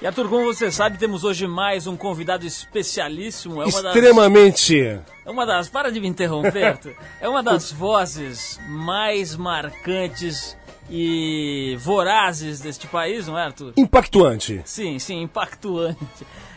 E 0.00 0.06
Arthur, 0.06 0.28
como 0.28 0.44
você 0.44 0.70
sabe, 0.70 0.96
temos 0.96 1.24
hoje 1.24 1.48
mais 1.48 1.88
um 1.88 1.96
convidado 1.96 2.46
especialíssimo. 2.46 3.60
É 3.60 3.64
uma 3.64 3.68
Extremamente. 3.68 4.80
Das, 4.80 5.02
é 5.26 5.30
uma 5.30 5.44
das. 5.44 5.68
Para 5.68 5.90
de 5.90 6.00
me 6.00 6.06
interromper, 6.06 6.66
Arthur. 6.66 6.94
É 7.20 7.28
uma 7.28 7.42
das 7.42 7.72
vozes 7.74 8.60
mais 8.68 9.34
marcantes 9.34 10.56
e 10.88 11.76
vorazes 11.80 12.60
deste 12.60 12.86
país, 12.86 13.26
não 13.26 13.36
é, 13.36 13.46
Arthur? 13.46 13.72
Impactuante. 13.76 14.62
Sim, 14.64 15.00
sim, 15.00 15.22
impactuante. 15.22 15.98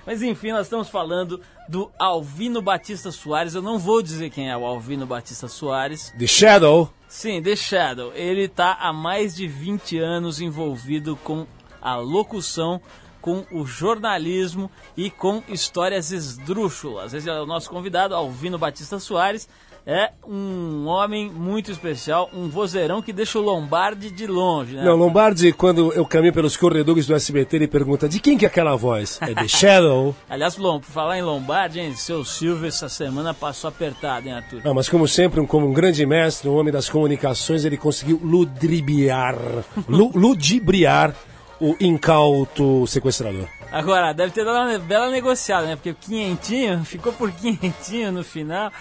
Mas 0.06 0.22
enfim, 0.22 0.52
nós 0.52 0.68
estamos 0.68 0.88
falando 0.88 1.42
do 1.68 1.92
Alvino 1.98 2.62
Batista 2.62 3.12
Soares. 3.12 3.56
Eu 3.56 3.62
não 3.64 3.80
vou 3.80 4.04
dizer 4.04 4.30
quem 4.30 4.52
é 4.52 4.56
o 4.56 4.64
Alvino 4.64 5.08
Batista 5.08 5.48
Soares. 5.48 6.14
The 6.16 6.28
Shadow. 6.28 6.94
Sim, 7.08 7.42
The 7.42 7.56
Shadow. 7.56 8.12
Ele 8.14 8.44
está 8.44 8.74
há 8.74 8.94
mais 8.94 9.36
de 9.36 9.48
20 9.48 9.98
anos 9.98 10.40
envolvido 10.40 11.16
com 11.24 11.48
a 11.82 11.96
locução 11.96 12.80
com 13.22 13.46
o 13.52 13.66
jornalismo 13.66 14.70
e 14.98 15.10
com 15.10 15.44
histórias 15.48 16.12
esdrúxulas. 16.12 17.14
Esse 17.14 17.30
é 17.30 17.40
o 17.40 17.46
nosso 17.46 17.70
convidado, 17.70 18.16
Alvino 18.16 18.58
Batista 18.58 19.00
Soares. 19.00 19.48
É 19.86 20.12
um 20.28 20.86
homem 20.86 21.28
muito 21.28 21.72
especial, 21.72 22.30
um 22.32 22.48
vozeirão 22.48 23.02
que 23.02 23.12
deixa 23.12 23.40
o 23.40 23.42
Lombardi 23.42 24.12
de 24.12 24.28
longe, 24.28 24.76
né? 24.76 24.84
Não, 24.84 24.96
Lombardi, 24.96 25.52
quando 25.52 25.92
eu 25.94 26.06
caminho 26.06 26.34
pelos 26.34 26.56
corredores 26.56 27.08
do 27.08 27.16
SBT, 27.16 27.56
ele 27.56 27.68
pergunta 27.68 28.08
de 28.08 28.20
quem 28.20 28.38
que 28.38 28.46
é 28.46 28.48
aquela 28.48 28.76
voz? 28.76 29.18
É 29.22 29.34
The 29.34 29.48
Shadow? 29.48 30.16
Aliás, 30.30 30.56
por 30.56 30.84
falar 30.84 31.18
em 31.18 31.24
Lombardi, 31.24 31.80
hein, 31.80 31.96
seu 31.96 32.24
Silvio 32.24 32.68
essa 32.68 32.88
semana 32.88 33.34
passou 33.34 33.70
apertado, 33.70 34.28
hein, 34.28 34.36
Arthur? 34.36 34.62
Não, 34.64 34.76
mas 34.76 34.88
como 34.88 35.08
sempre, 35.08 35.40
um, 35.40 35.48
como 35.48 35.68
um 35.68 35.74
grande 35.74 36.06
mestre, 36.06 36.48
um 36.48 36.58
homem 36.58 36.72
das 36.72 36.88
comunicações, 36.88 37.66
ele 37.66 37.78
conseguiu 37.78 38.22
ludibriar, 38.24 39.36
ludibriar 39.88 41.16
o 41.62 41.76
incauto 41.80 42.88
sequestrador. 42.88 43.48
Agora, 43.72 44.12
deve 44.14 44.34
ter 44.34 44.44
dado 44.44 44.68
uma 44.68 44.80
bela 44.80 45.10
negociada, 45.10 45.68
né? 45.68 45.76
Porque 45.76 45.92
o 45.92 45.96
quinhentinho 45.96 46.84
ficou 46.84 47.14
por 47.14 47.32
quinhentinho 47.32 48.12
no 48.12 48.24
final. 48.24 48.72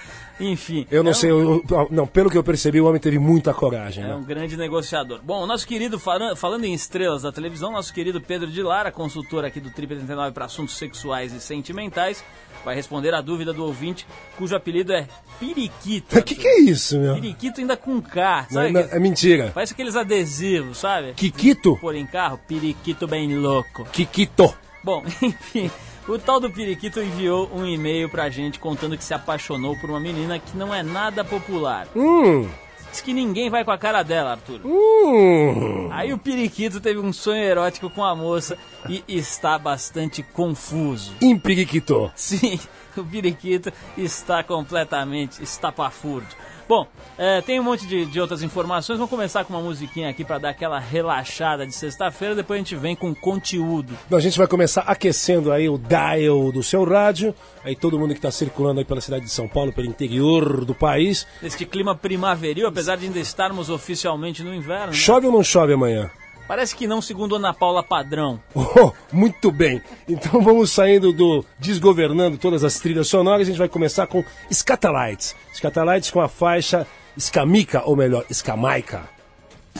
Enfim. 0.40 0.86
Eu 0.90 1.02
não 1.02 1.10
é 1.10 1.14
sei, 1.14 1.30
eu, 1.30 1.62
não, 1.90 2.06
pelo 2.06 2.30
que 2.30 2.38
eu 2.38 2.42
percebi, 2.42 2.80
o 2.80 2.86
homem 2.86 2.98
teve 2.98 3.18
muita 3.18 3.52
coragem. 3.52 4.02
É 4.02 4.08
né? 4.08 4.14
um 4.14 4.24
grande 4.24 4.56
negociador. 4.56 5.20
Bom, 5.22 5.46
nosso 5.46 5.66
querido, 5.66 5.98
falando 5.98 6.64
em 6.64 6.72
estrelas 6.72 7.22
da 7.22 7.30
televisão, 7.30 7.70
nosso 7.70 7.92
querido 7.92 8.22
Pedro 8.22 8.50
de 8.50 8.62
Lara, 8.62 8.90
consultor 8.90 9.44
aqui 9.44 9.60
do 9.60 9.70
Trip 9.70 9.92
89 9.92 10.32
para 10.32 10.46
assuntos 10.46 10.76
sexuais 10.76 11.34
e 11.34 11.40
sentimentais, 11.40 12.24
vai 12.64 12.74
responder 12.74 13.14
a 13.14 13.20
dúvida 13.20 13.52
do 13.52 13.64
ouvinte, 13.64 14.06
cujo 14.36 14.54
apelido 14.54 14.92
é 14.92 15.06
Periquito. 15.38 16.18
O 16.18 16.22
que, 16.24 16.34
que 16.34 16.46
é 16.46 16.60
isso, 16.60 16.98
meu? 16.98 17.14
Periquito 17.14 17.60
ainda 17.60 17.76
com 17.76 18.00
K, 18.00 18.46
sabe? 18.50 18.72
Não, 18.72 18.82
não, 18.82 18.88
é 18.90 18.98
mentira. 18.98 19.50
Parece 19.54 19.72
aqueles 19.72 19.96
adesivos, 19.96 20.78
sabe? 20.78 21.14
Kikito? 21.14 21.76
Por 21.78 21.94
em 21.94 22.06
carro, 22.06 22.38
periquito 22.46 23.06
bem 23.08 23.36
louco. 23.36 23.84
Kikito. 23.86 24.54
Bom, 24.84 25.02
enfim, 25.22 25.70
o 26.08 26.18
tal 26.18 26.40
do 26.40 26.50
Periquito 26.50 27.00
enviou 27.00 27.50
um 27.54 27.66
e-mail 27.66 28.08
pra 28.08 28.28
gente 28.30 28.58
contando 28.58 28.96
que 28.96 29.04
se 29.04 29.14
apaixonou 29.14 29.76
por 29.76 29.90
uma 29.90 30.00
menina 30.00 30.38
que 30.38 30.56
não 30.56 30.74
é 30.74 30.82
nada 30.82 31.24
popular. 31.24 31.86
Hum. 31.94 32.48
Diz 32.90 33.00
que 33.00 33.12
ninguém 33.12 33.48
vai 33.48 33.64
com 33.64 33.70
a 33.70 33.78
cara 33.78 34.02
dela, 34.02 34.32
Arthur. 34.32 34.60
Hum. 34.64 35.88
Aí 35.92 36.12
o 36.12 36.18
Periquito 36.18 36.80
teve 36.80 36.98
um 36.98 37.12
sonho 37.12 37.42
erótico 37.42 37.88
com 37.88 38.04
a 38.04 38.14
moça 38.14 38.58
e 38.88 39.04
está 39.06 39.58
bastante 39.58 40.22
confuso. 40.22 41.14
Imperiquito. 41.22 42.10
Sim, 42.14 42.58
o 42.96 43.04
Periquito 43.04 43.72
está 43.96 44.42
completamente 44.42 45.42
estapafúrdio. 45.42 46.36
Bom, 46.70 46.86
é, 47.18 47.40
tem 47.40 47.58
um 47.58 47.64
monte 47.64 47.84
de, 47.84 48.06
de, 48.06 48.20
outras 48.20 48.44
informações. 48.44 48.96
Vamos 48.96 49.10
começar 49.10 49.44
com 49.44 49.52
uma 49.52 49.60
musiquinha 49.60 50.08
aqui 50.08 50.24
para 50.24 50.38
dar 50.38 50.50
aquela 50.50 50.78
relaxada 50.78 51.66
de 51.66 51.74
sexta-feira. 51.74 52.32
Depois 52.32 52.58
a 52.58 52.62
gente 52.62 52.76
vem 52.76 52.94
com 52.94 53.12
conteúdo. 53.12 53.98
A 54.08 54.20
gente 54.20 54.38
vai 54.38 54.46
começar 54.46 54.82
aquecendo 54.82 55.50
aí 55.50 55.68
o 55.68 55.76
dial 55.76 56.52
do 56.52 56.62
seu 56.62 56.84
rádio. 56.84 57.34
Aí 57.64 57.74
todo 57.74 57.98
mundo 57.98 58.10
que 58.10 58.20
está 58.20 58.30
circulando 58.30 58.78
aí 58.78 58.86
pela 58.86 59.00
cidade 59.00 59.24
de 59.24 59.32
São 59.32 59.48
Paulo, 59.48 59.72
pelo 59.72 59.88
interior 59.88 60.64
do 60.64 60.72
país. 60.72 61.26
Neste 61.42 61.66
clima 61.66 61.92
primaveril, 61.92 62.68
apesar 62.68 62.94
de 62.94 63.06
ainda 63.06 63.18
estarmos 63.18 63.68
oficialmente 63.68 64.44
no 64.44 64.54
inverno. 64.54 64.86
Né? 64.86 64.92
Chove 64.92 65.26
ou 65.26 65.32
não 65.32 65.42
chove 65.42 65.72
amanhã? 65.72 66.08
Parece 66.50 66.74
que 66.74 66.88
não, 66.88 67.00
segundo 67.00 67.36
Ana 67.36 67.54
Paula 67.54 67.80
Padrão. 67.80 68.42
Oh, 68.56 68.92
muito 69.12 69.52
bem. 69.52 69.80
Então 70.08 70.42
vamos 70.42 70.72
saindo 70.72 71.12
do 71.12 71.44
desgovernando 71.60 72.38
todas 72.38 72.64
as 72.64 72.80
trilhas 72.80 73.06
sonoras. 73.06 73.42
A 73.42 73.50
gente 73.50 73.58
vai 73.58 73.68
começar 73.68 74.08
com 74.08 74.24
Scatalites. 74.52 75.36
Scatalites 75.54 76.10
com 76.10 76.20
a 76.20 76.28
faixa 76.28 76.88
Escamica, 77.16 77.84
ou 77.84 77.94
melhor, 77.94 78.24
Escamaica. 78.28 79.08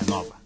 É 0.01 0.09
nova. 0.09 0.40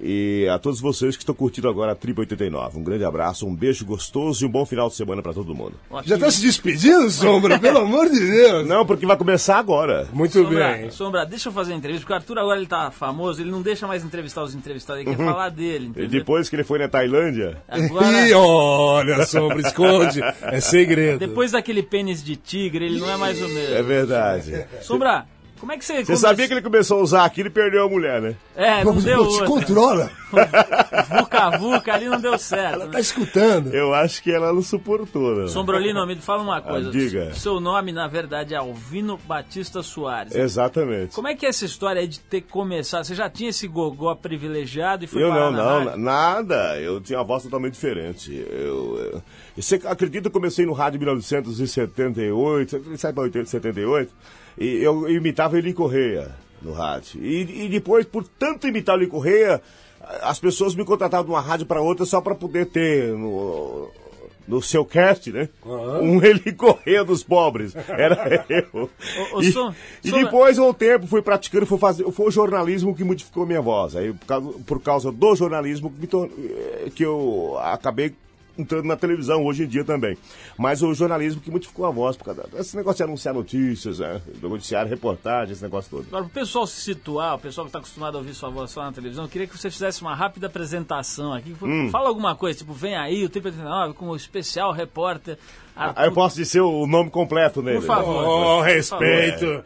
E 0.00 0.46
a 0.48 0.58
todos 0.60 0.80
vocês 0.80 1.16
que 1.16 1.22
estão 1.22 1.34
curtindo 1.34 1.68
agora 1.68 1.90
a 1.92 1.94
Triple 1.94 2.20
89. 2.20 2.78
Um 2.78 2.84
grande 2.84 3.04
abraço, 3.04 3.46
um 3.46 3.54
beijo 3.54 3.84
gostoso 3.84 4.44
e 4.44 4.46
um 4.46 4.50
bom 4.50 4.64
final 4.64 4.88
de 4.88 4.94
semana 4.94 5.20
pra 5.22 5.32
todo 5.32 5.54
mundo. 5.54 5.74
Ó, 5.90 6.00
Já 6.04 6.14
que- 6.14 6.20
tá 6.24 6.30
se 6.30 6.40
despedindo, 6.40 7.10
Sombra? 7.10 7.58
Pelo 7.60 7.78
amor 7.78 8.08
de 8.08 8.20
Deus. 8.20 8.66
Não, 8.66 8.86
porque 8.86 9.04
vai 9.04 9.16
começar 9.16 9.58
agora. 9.58 10.06
Muito 10.12 10.32
Sombra, 10.40 10.72
bem. 10.76 10.90
Sombra, 10.92 11.26
deixa 11.26 11.48
eu 11.48 11.52
fazer 11.52 11.72
a 11.72 11.76
entrevista, 11.76 12.02
porque 12.04 12.12
o 12.12 12.16
Arthur 12.16 12.38
agora 12.38 12.58
ele 12.58 12.68
tá 12.68 12.90
famoso, 12.92 13.42
ele 13.42 13.50
não 13.50 13.60
deixa 13.60 13.86
mais 13.88 14.04
entrevistar 14.04 14.42
os 14.44 14.54
entrevistados, 14.54 15.02
ele 15.02 15.16
quer 15.16 15.24
falar 15.24 15.48
dele, 15.48 15.86
E 15.86 15.88
entendeu? 15.88 16.08
depois 16.10 16.48
que 16.48 16.54
ele 16.56 16.64
foi 16.64 16.78
na 16.78 16.88
Tailândia, 16.88 17.60
Agora, 17.68 18.28
Ih, 18.28 18.32
olha, 18.34 19.26
Sombra, 19.26 19.60
esconde. 19.60 20.20
É 20.42 20.60
segredo. 20.60 21.18
depois 21.18 21.52
daquele 21.52 21.82
pênis 21.82 22.22
de 22.22 22.36
tigre, 22.36 22.84
ele 22.84 23.00
não 23.00 23.10
é 23.10 23.16
mais 23.16 23.40
o 23.42 23.46
é 23.46 23.48
mesmo. 23.48 23.84
verdade. 23.84 24.64
Sombra, 24.82 25.26
como 25.58 25.72
é 25.72 25.78
que 25.78 25.84
você... 25.84 26.04
Você 26.04 26.16
sabia 26.16 26.46
que 26.46 26.54
ele 26.54 26.62
começou 26.62 26.98
a 26.98 27.02
usar 27.02 27.24
aquilo 27.24 27.48
e 27.48 27.50
perdeu 27.50 27.84
a 27.84 27.88
mulher, 27.88 28.20
né? 28.22 28.34
É, 28.56 28.84
não 28.84 28.94
deu 28.96 29.24
Pô, 29.24 29.30
se 29.30 29.40
outra. 29.42 29.46
controla. 29.46 30.10
Vuca-vuca 31.18 31.94
ali 31.94 32.06
não 32.08 32.20
deu 32.20 32.38
certo. 32.38 32.80
Tá 32.80 32.86
Né? 32.86 33.00
escutando. 33.00 33.74
Eu 33.74 33.94
acho 33.94 34.22
que 34.22 34.30
ela 34.30 34.52
não 34.52 34.62
suportou, 34.62 35.34
né? 35.36 35.48
Sombrolino, 35.48 36.06
me 36.06 36.16
fala 36.16 36.42
uma 36.42 36.60
coisa. 36.60 36.88
Ah, 36.88 36.92
diga. 36.92 37.34
Seu 37.34 37.60
nome, 37.60 37.92
na 37.92 38.06
verdade, 38.06 38.54
é 38.54 38.56
Alvino 38.56 39.18
Batista 39.26 39.82
Soares. 39.82 40.34
Exatamente. 40.34 41.14
Como 41.14 41.28
é 41.28 41.34
que 41.34 41.46
é 41.46 41.48
essa 41.48 41.64
história 41.64 42.00
aí 42.00 42.06
de 42.08 42.20
ter 42.20 42.42
começado? 42.42 43.04
Você 43.04 43.14
já 43.14 43.28
tinha 43.30 43.50
esse 43.50 43.66
gogó 43.66 44.14
privilegiado 44.14 45.04
e 45.04 45.06
foi 45.06 45.22
Eu 45.22 45.32
não, 45.32 45.50
não, 45.50 45.84
rádio? 45.84 45.96
nada. 46.00 46.78
Eu 46.80 47.00
tinha 47.00 47.18
uma 47.18 47.24
voz 47.24 47.42
totalmente 47.42 47.74
diferente. 47.74 48.32
Eu, 48.50 48.96
eu, 48.98 49.22
você 49.56 49.76
acredita 49.84 50.22
que 50.22 50.28
eu 50.28 50.32
comecei 50.40 50.66
no 50.66 50.72
rádio 50.72 50.96
em 50.96 51.00
1978, 51.00 52.70
77 52.70 53.12
para 53.14 53.22
80, 53.22 53.46
78, 53.46 54.12
e 54.58 54.82
eu 54.82 55.08
imitava 55.10 55.58
Eli 55.58 55.72
Correia 55.72 56.30
no 56.60 56.72
rádio. 56.72 57.20
E, 57.24 57.64
e 57.64 57.68
depois, 57.68 58.04
por 58.06 58.24
tanto 58.26 58.66
imitar 58.66 58.96
o 58.96 59.00
Eli 59.00 59.06
Correia, 59.08 59.60
as 60.22 60.38
pessoas 60.40 60.74
me 60.74 60.84
contratavam 60.84 61.26
de 61.26 61.30
uma 61.32 61.40
rádio 61.40 61.66
para 61.66 61.80
outra 61.80 62.04
só 62.04 62.20
para 62.20 62.34
poder 62.34 62.66
ter 62.66 63.08
no, 63.16 63.88
no 64.46 64.62
seu 64.62 64.84
cast, 64.84 65.30
né? 65.30 65.48
Um 65.64 66.22
Eli 66.22 66.52
Correia 66.52 67.04
dos 67.04 67.22
pobres. 67.22 67.74
Era 67.88 68.44
eu. 68.48 68.64
Ô, 69.32 69.36
ô, 69.36 69.40
e, 69.42 69.52
Som- 69.52 69.74
e 70.02 70.08
Som- 70.10 70.16
depois, 70.22 70.58
com 70.58 70.68
o 70.70 70.74
tempo, 70.74 71.06
fui 71.06 71.20
praticando, 71.22 71.66
fui 71.66 71.78
fazer, 71.78 72.10
foi 72.10 72.26
o 72.26 72.30
jornalismo 72.30 72.94
que 72.94 73.04
modificou 73.04 73.46
minha 73.46 73.60
voz. 73.60 73.94
Aí, 73.94 74.12
por 74.12 74.26
causa, 74.26 74.52
por 74.66 74.80
causa 74.82 75.12
do 75.12 75.34
jornalismo, 75.36 75.92
que, 75.92 76.16
eh, 76.16 76.90
que 76.94 77.02
eu 77.04 77.56
acabei 77.60 78.14
entrando 78.58 78.84
na 78.84 78.96
televisão 78.96 79.44
hoje 79.44 79.64
em 79.64 79.66
dia 79.66 79.84
também. 79.84 80.18
Mas 80.58 80.82
o 80.82 80.92
jornalismo 80.92 81.40
que 81.40 81.50
modificou 81.50 81.86
a 81.86 81.90
voz, 81.90 82.16
por 82.16 82.24
causa 82.24 82.46
desse 82.52 82.76
negócio 82.76 82.98
de 82.98 83.02
anunciar 83.04 83.34
notícias, 83.34 84.00
né? 84.00 84.20
do 84.40 84.48
noticiário, 84.48 84.90
reportagem, 84.90 85.52
esse 85.52 85.62
negócio 85.62 85.90
todo. 85.90 86.06
Agora, 86.08 86.24
pro 86.24 86.32
pessoal 86.32 86.66
se 86.66 86.80
situar, 86.80 87.36
o 87.36 87.38
pessoal 87.38 87.64
que 87.64 87.68
está 87.68 87.78
acostumado 87.78 88.16
a 88.16 88.18
ouvir 88.18 88.34
sua 88.34 88.50
voz 88.50 88.70
só 88.70 88.82
na 88.82 88.92
televisão, 88.92 89.24
eu 89.24 89.30
queria 89.30 89.46
que 89.46 89.56
você 89.56 89.70
fizesse 89.70 90.02
uma 90.02 90.14
rápida 90.14 90.48
apresentação 90.48 91.32
aqui. 91.32 91.54
Hum. 91.62 91.88
Fala 91.90 92.08
alguma 92.08 92.34
coisa, 92.34 92.58
tipo, 92.58 92.72
vem 92.72 92.96
aí, 92.96 93.24
o 93.24 93.28
Trip 93.28 93.46
89 93.46 93.94
com 93.94 94.08
o 94.08 94.16
especial 94.16 94.72
repórter. 94.72 95.38
Arthur. 95.76 96.00
Aí 96.00 96.08
eu 96.08 96.12
posso 96.12 96.36
dizer 96.36 96.60
o 96.60 96.86
nome 96.86 97.10
completo 97.10 97.62
nele. 97.62 97.78
Por 97.78 97.86
favor. 97.86 98.24
Oh, 98.24 98.60
respeito. 98.60 99.64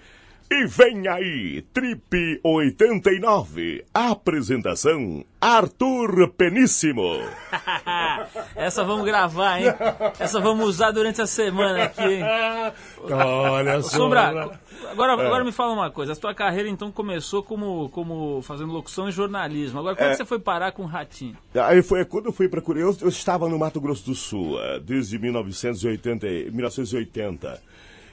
E 0.50 0.66
vem 0.66 1.08
aí, 1.08 1.62
Trip 1.72 2.40
89. 2.44 3.84
Apresentação, 3.94 5.24
Arthur 5.40 6.28
Peníssimo. 6.28 7.20
Essa 8.54 8.84
vamos 8.84 9.04
gravar, 9.06 9.60
hein? 9.60 9.66
Essa 10.18 10.40
vamos 10.40 10.66
usar 10.66 10.90
durante 10.90 11.22
a 11.22 11.26
semana 11.26 11.84
aqui, 11.84 12.02
hein? 12.02 12.22
Olha, 13.10 13.78
Ô, 13.78 13.82
Sombra. 13.82 14.50
Agora, 14.90 15.12
agora 15.12 15.44
me 15.44 15.52
fala 15.52 15.72
uma 15.72 15.90
coisa. 15.90 16.12
A 16.12 16.14
sua 16.14 16.34
carreira, 16.34 16.68
então, 16.68 16.92
começou 16.92 17.42
como, 17.42 17.88
como 17.90 18.42
fazendo 18.42 18.72
locução 18.72 19.08
e 19.08 19.12
jornalismo. 19.12 19.78
Agora, 19.78 19.96
como 19.96 20.10
é 20.10 20.14
você 20.14 20.24
foi 20.24 20.38
parar 20.38 20.72
com 20.72 20.82
o 20.82 20.86
Ratinho? 20.86 21.36
Aí 21.54 21.82
foi 21.82 22.04
quando 22.04 22.26
eu 22.26 22.32
fui 22.32 22.48
para 22.48 22.62
eu, 22.78 22.96
eu 23.00 23.08
estava 23.08 23.48
no 23.48 23.58
Mato 23.58 23.80
Grosso 23.80 24.04
do 24.04 24.14
Sul, 24.14 24.60
eh, 24.60 24.80
desde 24.80 25.18
1980, 25.18 26.26
e- 26.26 26.50
1980. 26.50 27.60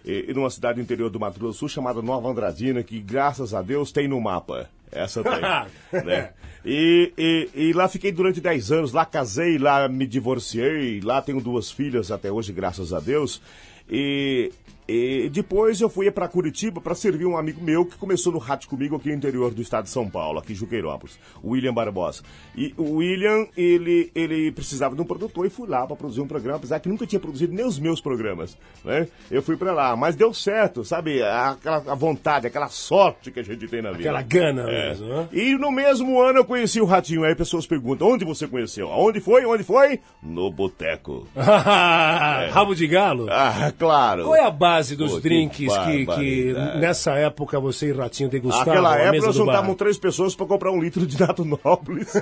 E, 0.06 0.34
numa 0.34 0.50
cidade 0.50 0.76
do 0.76 0.82
interior 0.82 1.10
do 1.10 1.20
Mato 1.20 1.40
Grosso 1.40 1.56
do 1.56 1.60
Sul 1.60 1.70
chamada 1.70 2.02
Nova 2.02 2.30
Andradina, 2.30 2.84
que 2.84 3.00
graças 3.00 3.54
a 3.54 3.62
Deus 3.62 3.92
tem 3.92 4.08
no 4.08 4.20
mapa. 4.20 4.70
Essa 4.92 5.24
tem. 5.24 6.02
né? 6.04 6.32
e, 6.66 7.14
e, 7.18 7.50
e 7.54 7.74
lá 7.74 7.88
fiquei 7.88 8.12
durante 8.12 8.42
10 8.42 8.72
anos, 8.72 8.94
lá 8.94 9.06
casei, 9.06 9.58
lá 9.58 9.88
me 9.88 10.08
divorciei, 10.08 11.00
lá 11.02 11.22
tenho 11.22 11.42
duas 11.42 11.70
filhas 11.70 12.12
até 12.12 12.32
hoje, 12.32 12.52
graças 12.52 12.94
a 12.94 13.00
Deus. 13.00 13.42
E, 13.90 14.52
e 14.90 15.30
depois 15.30 15.80
eu 15.82 15.90
fui 15.90 16.10
para 16.12 16.28
Curitiba 16.28 16.82
para 16.82 16.96
servir 16.96 17.26
um 17.26 17.38
amigo 17.38 17.64
meu 17.64 17.86
que 17.86 17.96
começou 17.98 18.34
no 18.34 18.40
rádio 18.40 18.68
comigo 18.70 18.96
aqui 18.96 19.10
no 19.10 19.16
interior 19.16 19.52
do 19.54 19.62
estado 19.62 19.84
de 19.86 19.90
São 19.92 20.10
Paulo, 20.10 20.40
aqui 20.40 20.54
em 20.54 20.56
Juqueirópolis, 20.56 21.20
o 21.44 21.52
William 21.52 21.74
Barbosa. 21.74 22.24
E 22.56 22.74
o 22.78 22.96
William, 22.96 23.46
ele, 23.56 24.12
ele 24.16 24.52
precisava 24.52 24.96
de 24.96 25.02
um 25.02 25.06
produtor 25.06 25.46
e 25.46 25.50
fui 25.50 25.68
lá 25.68 25.86
para 25.86 25.96
produzir 25.96 26.22
um 26.22 26.28
programa, 26.28 26.58
apesar 26.58 26.80
que 26.80 26.90
nunca 26.90 27.06
tinha 27.06 27.20
produzido 27.20 27.54
nem 27.54 27.66
os 27.66 27.78
meus 27.78 28.02
programas, 28.02 28.58
né? 28.84 29.08
Eu 29.30 29.42
fui 29.44 29.56
para 29.58 29.72
lá, 29.74 29.96
mas 29.96 30.16
deu 30.16 30.34
certo, 30.34 30.84
sabe? 30.84 31.22
Aquela 31.22 31.78
a 31.88 31.96
vontade, 31.96 32.48
aquela 32.48 32.70
sorte 32.70 33.32
que 33.32 33.40
a 33.40 33.44
gente 33.44 33.68
tem 33.68 33.82
na 33.82 33.92
vida. 33.92 34.02
Aquela 34.10 34.22
gana 34.22 34.64
É. 34.70 34.90
mesmo, 34.90 35.08
né? 35.08 35.28
E 35.32 35.56
no 35.58 35.72
mesmo 35.72 36.20
ano 36.22 36.40
eu 36.40 36.46
conheci 36.46 36.82
o 36.82 36.86
Ratinho. 36.86 37.24
Aí 37.24 37.36
pessoas 37.36 37.68
perguntam: 37.68 38.08
onde 38.10 38.26
você 38.26 38.48
conheceu? 38.48 38.90
Aonde 38.92 39.20
foi? 39.20 39.46
Onde 39.46 39.64
foi? 39.64 40.00
No 40.24 40.50
boteco. 40.52 41.28
Rabo 42.52 42.74
de 42.74 42.88
galo? 42.88 43.28
Ah, 43.30 43.72
claro. 43.78 44.24
Qual 44.24 44.36
é 44.36 44.44
a 44.44 44.50
base 44.52 44.79
dos 44.88 45.14
Pô, 45.14 45.20
drinks 45.20 45.78
que, 45.78 46.06
que 46.06 46.54
nessa 46.80 47.14
época 47.14 47.60
você 47.60 47.90
e 47.90 47.92
Ratinho 47.92 48.30
degustavam 48.30 48.74
Naquela 48.74 48.96
época 48.96 49.12
mesa 49.12 49.26
nós 49.28 49.36
juntávamos 49.36 49.76
três 49.76 49.98
pessoas 49.98 50.36
para 50.36 50.46
comprar 50.46 50.72
um 50.72 50.82
litro 50.82 51.06
de 51.06 51.20
Nato 51.20 51.46
Nobles. 51.46 52.14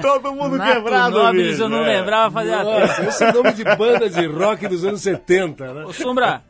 Todo 0.00 0.32
mundo 0.32 0.56
Nato 0.56 0.74
quebrado, 0.74 1.18
Nobles 1.18 1.58
eu 1.58 1.68
não 1.68 1.84
é. 1.84 1.98
lembrava 1.98 2.32
fazer 2.32 2.52
a 2.52 2.62
Nossa, 2.62 3.02
esse 3.04 3.24
é 3.24 3.32
nome 3.32 3.52
de 3.52 3.64
banda 3.64 4.08
de 4.08 4.26
rock 4.26 4.68
dos 4.68 4.84
anos 4.84 5.00
70, 5.00 5.74
né? 5.74 5.84
Ô, 5.84 5.92
Sombra, 5.92 6.42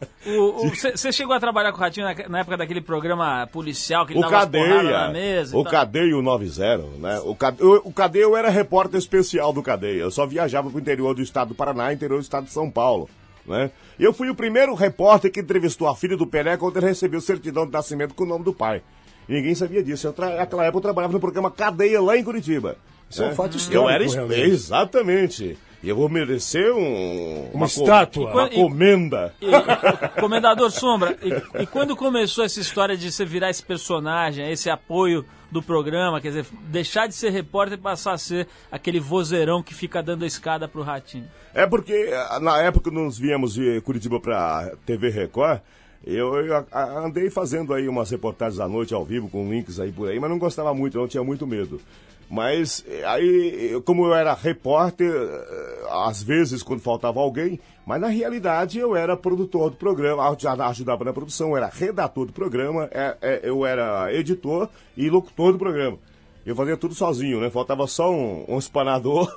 você 0.95 1.11
chegou 1.11 1.35
a 1.35 1.41
trabalhar 1.41 1.73
com 1.73 1.79
o 1.79 1.81
Ratinho 1.81 2.07
na, 2.07 2.29
na 2.29 2.41
época 2.41 2.57
daquele 2.57 2.81
programa 2.81 3.49
policial 3.51 4.05
que 4.05 4.13
ele 4.13 4.19
O 4.19 4.23
dava 4.23 4.41
Cadeia, 4.41 4.83
na 4.83 5.09
mesa? 5.09 5.57
e 5.57 5.59
o 5.59 5.63
tal? 5.63 5.73
Cadeia 5.73 6.17
o 6.17 6.23
90, 6.23 6.77
né? 6.99 7.21
O 7.25 7.35
Cadeia, 7.35 7.71
o 7.85 7.93
Cadeia 7.93 8.23
eu 8.23 8.37
era 8.37 8.51
repórter 8.51 8.99
especial 8.99 9.53
do 9.53 9.63
Cadeia. 9.63 10.03
Eu 10.03 10.11
só 10.11 10.27
viajava 10.27 10.69
pro 10.71 10.79
interior 10.79 11.15
do 11.15 11.23
estado 11.23 11.49
do 11.49 11.55
Paraná 11.55 11.91
e 11.91 11.95
interior 11.95 12.19
do 12.19 12.23
estado 12.23 12.45
de 12.45 12.53
São 12.53 12.71
Paulo, 12.71 13.09
né? 13.47 13.71
Eu 13.99 14.13
fui 14.13 14.29
o 14.31 14.35
primeiro 14.35 14.75
repórter 14.75 15.31
que 15.31 15.41
entrevistou 15.41 15.89
a 15.89 15.95
filha 15.97 16.17
do 16.17 16.27
Pelé 16.27 16.57
quando 16.57 16.77
ele 16.79 16.87
recebeu 16.87 17.21
certidão 17.21 17.67
de 17.67 17.73
nascimento 17.73 18.15
com 18.15 18.25
o 18.25 18.27
nome 18.27 18.45
do 18.45 18.53
pai. 18.53 18.83
E 19.29 19.33
ninguém 19.35 19.55
sabia 19.55 19.83
disso. 19.83 20.07
Eu 20.07 20.13
tra... 20.13 20.37
Naquela 20.37 20.65
época 20.65 20.79
eu 20.79 20.83
trabalhava 20.83 21.13
no 21.13 21.21
programa 21.21 21.51
Cadeia 21.51 22.01
lá 22.01 22.17
em 22.17 22.25
Curitiba. 22.25 22.77
Isso 23.09 23.23
é 23.23 23.27
um 23.27 23.29
né? 23.29 23.35
fato 23.35 23.55
Eu 23.55 23.59
histórico, 23.59 23.91
era 23.91 24.05
es- 24.05 24.15
realmente. 24.15 24.41
Exatamente. 24.41 25.59
E 25.83 25.89
eu 25.89 25.97
vou 25.97 26.09
merecer 26.09 26.73
um... 26.75 27.51
Uma 27.53 27.67
co- 27.69 27.73
estátua. 27.83 28.33
Uma 28.33 28.47
E- 28.47 28.55
comenda. 28.55 29.35
E- 29.41 29.47
e- 29.47 30.21
Comendador 30.21 30.71
Sombra, 30.71 31.17
e, 31.23 31.63
e 31.63 31.67
quando 31.67 31.95
começou 31.97 32.45
essa 32.45 32.61
história 32.61 32.97
de 32.97 33.11
você 33.13 33.25
virar 33.25 33.51
esse 33.51 33.63
personagem, 33.63 34.51
esse 34.51 34.71
apoio 34.71 35.25
do 35.53 35.63
programa, 35.63 36.21
quer 36.21 36.29
dizer, 36.29 36.47
deixar 36.65 37.07
de 37.07 37.15
ser 37.15 37.31
repórter 37.31 37.79
e 37.79 37.81
passar 37.81 38.15
a 38.15 38.19
ser 38.19 38.49
aquele 38.71 38.99
vozeirão 38.99 39.63
que 39.63 39.75
fica 39.75 40.03
dando 40.03 40.25
a 40.25 40.27
escada 40.27 40.67
pro 40.67 40.83
Ratinho? 40.83 41.29
É 41.55 41.67
porque 41.67 41.93
eh, 41.93 42.39
na 42.41 42.59
época 42.63 42.89
que 42.91 42.97
nós 42.97 43.19
viemos 43.19 43.55
de 43.55 43.81
Curitiba 43.83 44.19
pra 44.19 44.73
TV 44.87 45.11
Record, 45.11 45.61
eu, 46.05 46.35
eu 46.37 46.57
a- 46.57 46.65
a- 46.73 46.99
andei 47.07 47.29
fazendo 47.31 47.75
aí 47.75 47.87
umas 47.87 48.11
reportagens 48.11 48.59
à 48.59 48.67
noite 48.67 48.93
ao 48.95 49.05
vivo 49.05 49.29
com 49.29 49.49
links 49.49 49.79
aí 49.79 49.93
por 49.93 50.09
aí, 50.09 50.19
mas 50.19 50.31
não 50.31 50.39
gostava 50.39 50.73
muito, 50.75 50.97
não 50.99 51.07
tinha 51.07 51.23
muito 51.23 51.47
medo. 51.47 51.81
Mas 52.31 52.85
aí, 53.07 53.81
como 53.85 54.07
eu 54.07 54.15
era 54.15 54.33
repórter, 54.35 55.13
eh, 55.13 55.87
às 55.91 56.23
vezes 56.23 56.63
quando 56.63 56.81
faltava 56.81 57.21
alguém, 57.21 57.61
mas 57.87 58.01
na 58.01 58.09
realidade 58.09 58.79
eu 58.79 58.97
era 58.97 59.17
produtor 59.17 59.71
do 59.71 59.77
programa, 59.77 60.23
aj- 60.31 60.47
ajudava 60.47 61.05
na 61.05 61.13
produção, 61.13 61.51
eu 61.51 61.57
era 61.59 61.67
redator 61.69 62.27
do 62.27 62.33
programa, 62.33 62.89
eh, 62.91 63.17
eh, 63.21 63.41
eu 63.45 63.67
era 63.67 64.13
editor 64.15 64.69
e 64.97 65.11
locutor 65.11 65.53
do 65.53 65.59
programa. 65.59 65.99
Eu 66.45 66.57
fazia 66.57 66.77
tudo 66.77 66.95
sozinho, 66.95 67.41
né? 67.41 67.51
Faltava 67.51 67.87
só 67.87 68.11
um, 68.13 68.45
um 68.49 68.59
espanador 68.59 69.33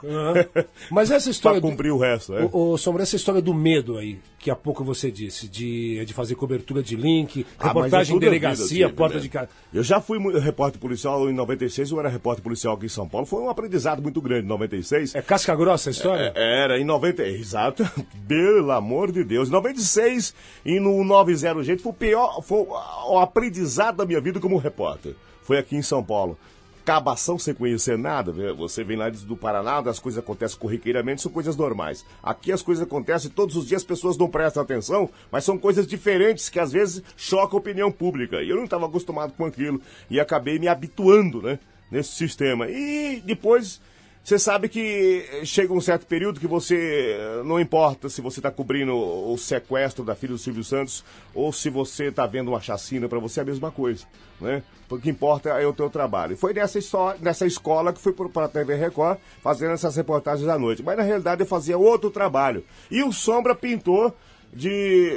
Mas 0.89 1.11
essa 1.11 1.25
pra 1.25 1.31
história. 1.31 1.61
do- 1.61 1.67
cumprir 1.69 1.91
o 1.91 1.97
resto, 1.97 2.33
né? 2.33 2.49
Ô, 2.51 2.71
ô, 2.71 2.77
Sombra, 2.77 3.03
essa 3.03 3.15
história 3.15 3.41
do 3.41 3.53
medo 3.53 3.97
aí, 3.97 4.19
que 4.39 4.49
há 4.49 4.55
pouco 4.55 4.83
você 4.83 5.11
disse, 5.11 5.47
de, 5.47 6.03
de 6.05 6.13
fazer 6.13 6.35
cobertura 6.35 6.81
de 6.81 6.95
link, 6.95 7.45
Ah, 7.59 7.65
mas 7.65 7.73
reportagem 7.75 8.13
é 8.13 8.17
em 8.17 8.19
delegacia, 8.19 8.87
vida, 8.87 8.97
porta 8.97 9.19
de 9.19 9.29
casa. 9.29 9.49
Eu 9.73 9.83
já 9.83 10.01
fui 10.01 10.17
repórter 10.39 10.79
policial 10.79 11.29
em 11.29 11.33
96, 11.33 11.91
eu 11.91 11.99
era 11.99 12.09
repórter 12.09 12.43
policial 12.43 12.73
aqui 12.75 12.85
em 12.87 12.89
São 12.89 13.07
Paulo. 13.07 13.27
Foi 13.27 13.41
um 13.41 13.49
aprendizado 13.49 14.01
muito 14.01 14.21
grande 14.21 14.45
em 14.45 14.49
96. 14.49 15.13
É 15.15 15.21
casca 15.21 15.55
grossa 15.55 15.89
a 15.89 15.91
história? 15.91 16.31
Era 16.35 16.79
em 16.79 16.83
90, 16.85 17.23
exato, 17.23 17.83
pelo 18.27 18.71
amor 18.71 19.11
de 19.11 19.23
Deus. 19.23 19.49
Em 19.49 19.51
96 19.51 20.33
e 20.65 20.79
no 20.79 21.03
90 21.03 21.63
jeito 21.63 21.83
foi 21.83 21.91
o 21.91 21.95
pior, 21.95 22.41
foi 22.41 22.65
o 23.09 23.19
aprendizado 23.19 23.97
da 23.97 24.05
minha 24.05 24.19
vida 24.21 24.39
como 24.39 24.57
repórter. 24.57 25.15
Foi 25.43 25.57
aqui 25.59 25.75
em 25.75 25.81
São 25.83 26.03
Paulo. 26.03 26.37
Cabação 26.85 27.39
sem 27.39 27.51
conhecer 27.55 27.97
nada, 27.97 28.31
você 28.53 28.83
vem 28.83 28.95
lá 28.95 29.09
do 29.09 29.35
Paraná, 29.35 29.79
as 29.79 29.97
coisas 29.97 30.23
acontecem 30.23 30.59
corriqueiramente, 30.59 31.23
são 31.23 31.31
coisas 31.31 31.55
normais. 31.55 32.05
Aqui 32.21 32.51
as 32.51 32.61
coisas 32.61 32.85
acontecem 32.85 33.31
todos 33.31 33.55
os 33.55 33.65
dias, 33.65 33.81
as 33.81 33.87
pessoas 33.87 34.17
não 34.19 34.29
prestam 34.29 34.61
atenção, 34.61 35.09
mas 35.31 35.43
são 35.43 35.57
coisas 35.57 35.87
diferentes 35.87 36.47
que 36.47 36.59
às 36.59 36.71
vezes 36.71 37.01
chocam 37.17 37.57
a 37.57 37.59
opinião 37.59 37.91
pública. 37.91 38.43
E 38.43 38.49
eu 38.51 38.55
não 38.55 38.65
estava 38.65 38.85
acostumado 38.85 39.33
com 39.33 39.45
aquilo 39.45 39.81
e 40.11 40.19
acabei 40.19 40.59
me 40.59 40.67
habituando, 40.67 41.41
né, 41.41 41.57
nesse 41.89 42.11
sistema. 42.11 42.69
E 42.69 43.19
depois 43.25 43.81
você 44.25 44.39
sabe 44.39 44.67
que 44.67 45.23
chega 45.43 45.71
um 45.71 45.79
certo 45.79 46.07
período 46.07 46.39
que 46.39 46.47
você, 46.47 47.15
eh, 47.15 47.43
não 47.45 47.59
importa 47.59 48.09
se 48.09 48.21
você 48.21 48.39
está 48.39 48.49
cobrindo 48.49 48.91
o 48.95 49.37
sequestro 49.37 50.03
da 50.03 50.15
filha 50.15 50.33
do 50.33 50.39
Silvio 50.39 50.63
Santos 50.63 51.05
ou 51.31 51.53
se 51.53 51.69
você 51.69 52.05
está 52.05 52.25
vendo 52.25 52.47
uma 52.47 52.59
chacina, 52.59 53.07
para 53.07 53.19
você 53.19 53.41
é 53.41 53.43
a 53.43 53.45
mesma 53.45 53.69
coisa, 53.69 54.03
né? 54.41 54.63
O 54.89 54.97
que 54.97 55.11
importa 55.11 55.49
é 55.49 55.67
o 55.67 55.73
teu 55.73 55.91
trabalho. 55.91 56.33
E 56.33 56.35
foi 56.35 56.53
nessa, 56.53 56.79
histó- 56.79 57.13
nessa 57.21 57.45
escola 57.45 57.93
que 57.93 58.01
fui 58.01 58.13
para 58.13 58.45
a 58.45 58.49
TV 58.49 58.73
Record 58.75 59.19
fazendo 59.43 59.73
essas 59.73 59.95
reportagens 59.95 60.49
à 60.49 60.57
noite. 60.57 60.81
Mas 60.81 60.97
na 60.97 61.03
realidade 61.03 61.41
eu 61.41 61.47
fazia 61.47 61.77
outro 61.77 62.09
trabalho. 62.09 62.63
E 62.89 63.03
o 63.03 63.11
Sombra 63.13 63.53
pintou 63.53 64.11
de. 64.51 65.11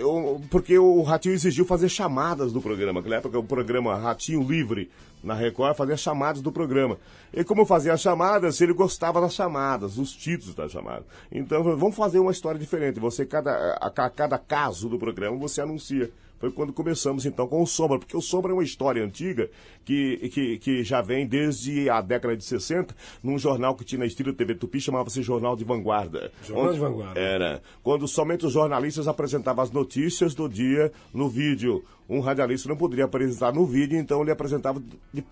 Porque 0.50 0.78
o 0.78 1.02
Ratinho 1.02 1.34
exigiu 1.34 1.64
fazer 1.64 1.88
chamadas 1.88 2.52
do 2.52 2.60
programa. 2.60 3.00
Naquela 3.00 3.16
época 3.16 3.38
o 3.38 3.44
programa 3.44 3.94
Ratinho 3.96 4.42
Livre 4.42 4.90
na 5.22 5.34
Record 5.34 5.76
fazia 5.76 5.96
chamadas 5.96 6.40
do 6.42 6.52
programa. 6.52 6.98
E 7.32 7.44
como 7.44 7.66
fazia 7.66 7.92
as 7.92 8.00
chamadas, 8.00 8.60
ele 8.60 8.72
gostava 8.72 9.20
das 9.20 9.34
chamadas, 9.34 9.96
dos 9.96 10.12
títulos 10.12 10.54
das 10.54 10.72
chamadas. 10.72 11.04
Então, 11.30 11.62
vamos 11.62 11.96
fazer 11.96 12.18
uma 12.18 12.30
história 12.30 12.58
diferente. 12.58 13.00
Você, 13.00 13.26
cada, 13.26 13.50
a, 13.80 13.86
a 13.86 14.10
cada 14.10 14.38
caso 14.38 14.88
do 14.88 14.98
programa, 14.98 15.36
você 15.36 15.60
anuncia. 15.60 16.10
Foi 16.38 16.50
quando 16.52 16.72
começamos 16.72 17.26
então 17.26 17.46
com 17.46 17.62
o 17.62 17.66
Sombra, 17.66 17.98
porque 17.98 18.16
o 18.16 18.20
Sombra 18.20 18.52
é 18.52 18.54
uma 18.54 18.62
história 18.62 19.02
antiga 19.04 19.50
que, 19.84 20.28
que, 20.32 20.58
que 20.58 20.84
já 20.84 21.00
vem 21.00 21.26
desde 21.26 21.88
a 21.90 22.00
década 22.00 22.36
de 22.36 22.44
60, 22.44 22.94
num 23.22 23.38
jornal 23.38 23.74
que 23.74 23.84
tinha 23.84 23.98
na 24.00 24.06
estilo 24.06 24.32
TV 24.32 24.54
Tupi, 24.54 24.80
chamava-se 24.80 25.22
Jornal 25.22 25.56
de 25.56 25.64
Vanguarda. 25.64 26.30
Jornal 26.44 26.72
de 26.72 26.78
Vanguarda. 26.78 27.18
Era. 27.18 27.62
Quando 27.82 28.06
somente 28.06 28.46
os 28.46 28.52
jornalistas 28.52 29.08
apresentavam 29.08 29.64
as 29.64 29.70
notícias 29.70 30.34
do 30.34 30.48
dia 30.48 30.92
no 31.12 31.28
vídeo. 31.28 31.82
Um 32.10 32.20
radialista 32.20 32.70
não 32.70 32.76
poderia 32.76 33.04
apresentar 33.04 33.52
no 33.52 33.66
vídeo, 33.66 33.98
então 33.98 34.22
ele 34.22 34.30
apresentava, 34.30 34.80
de- 35.12 35.22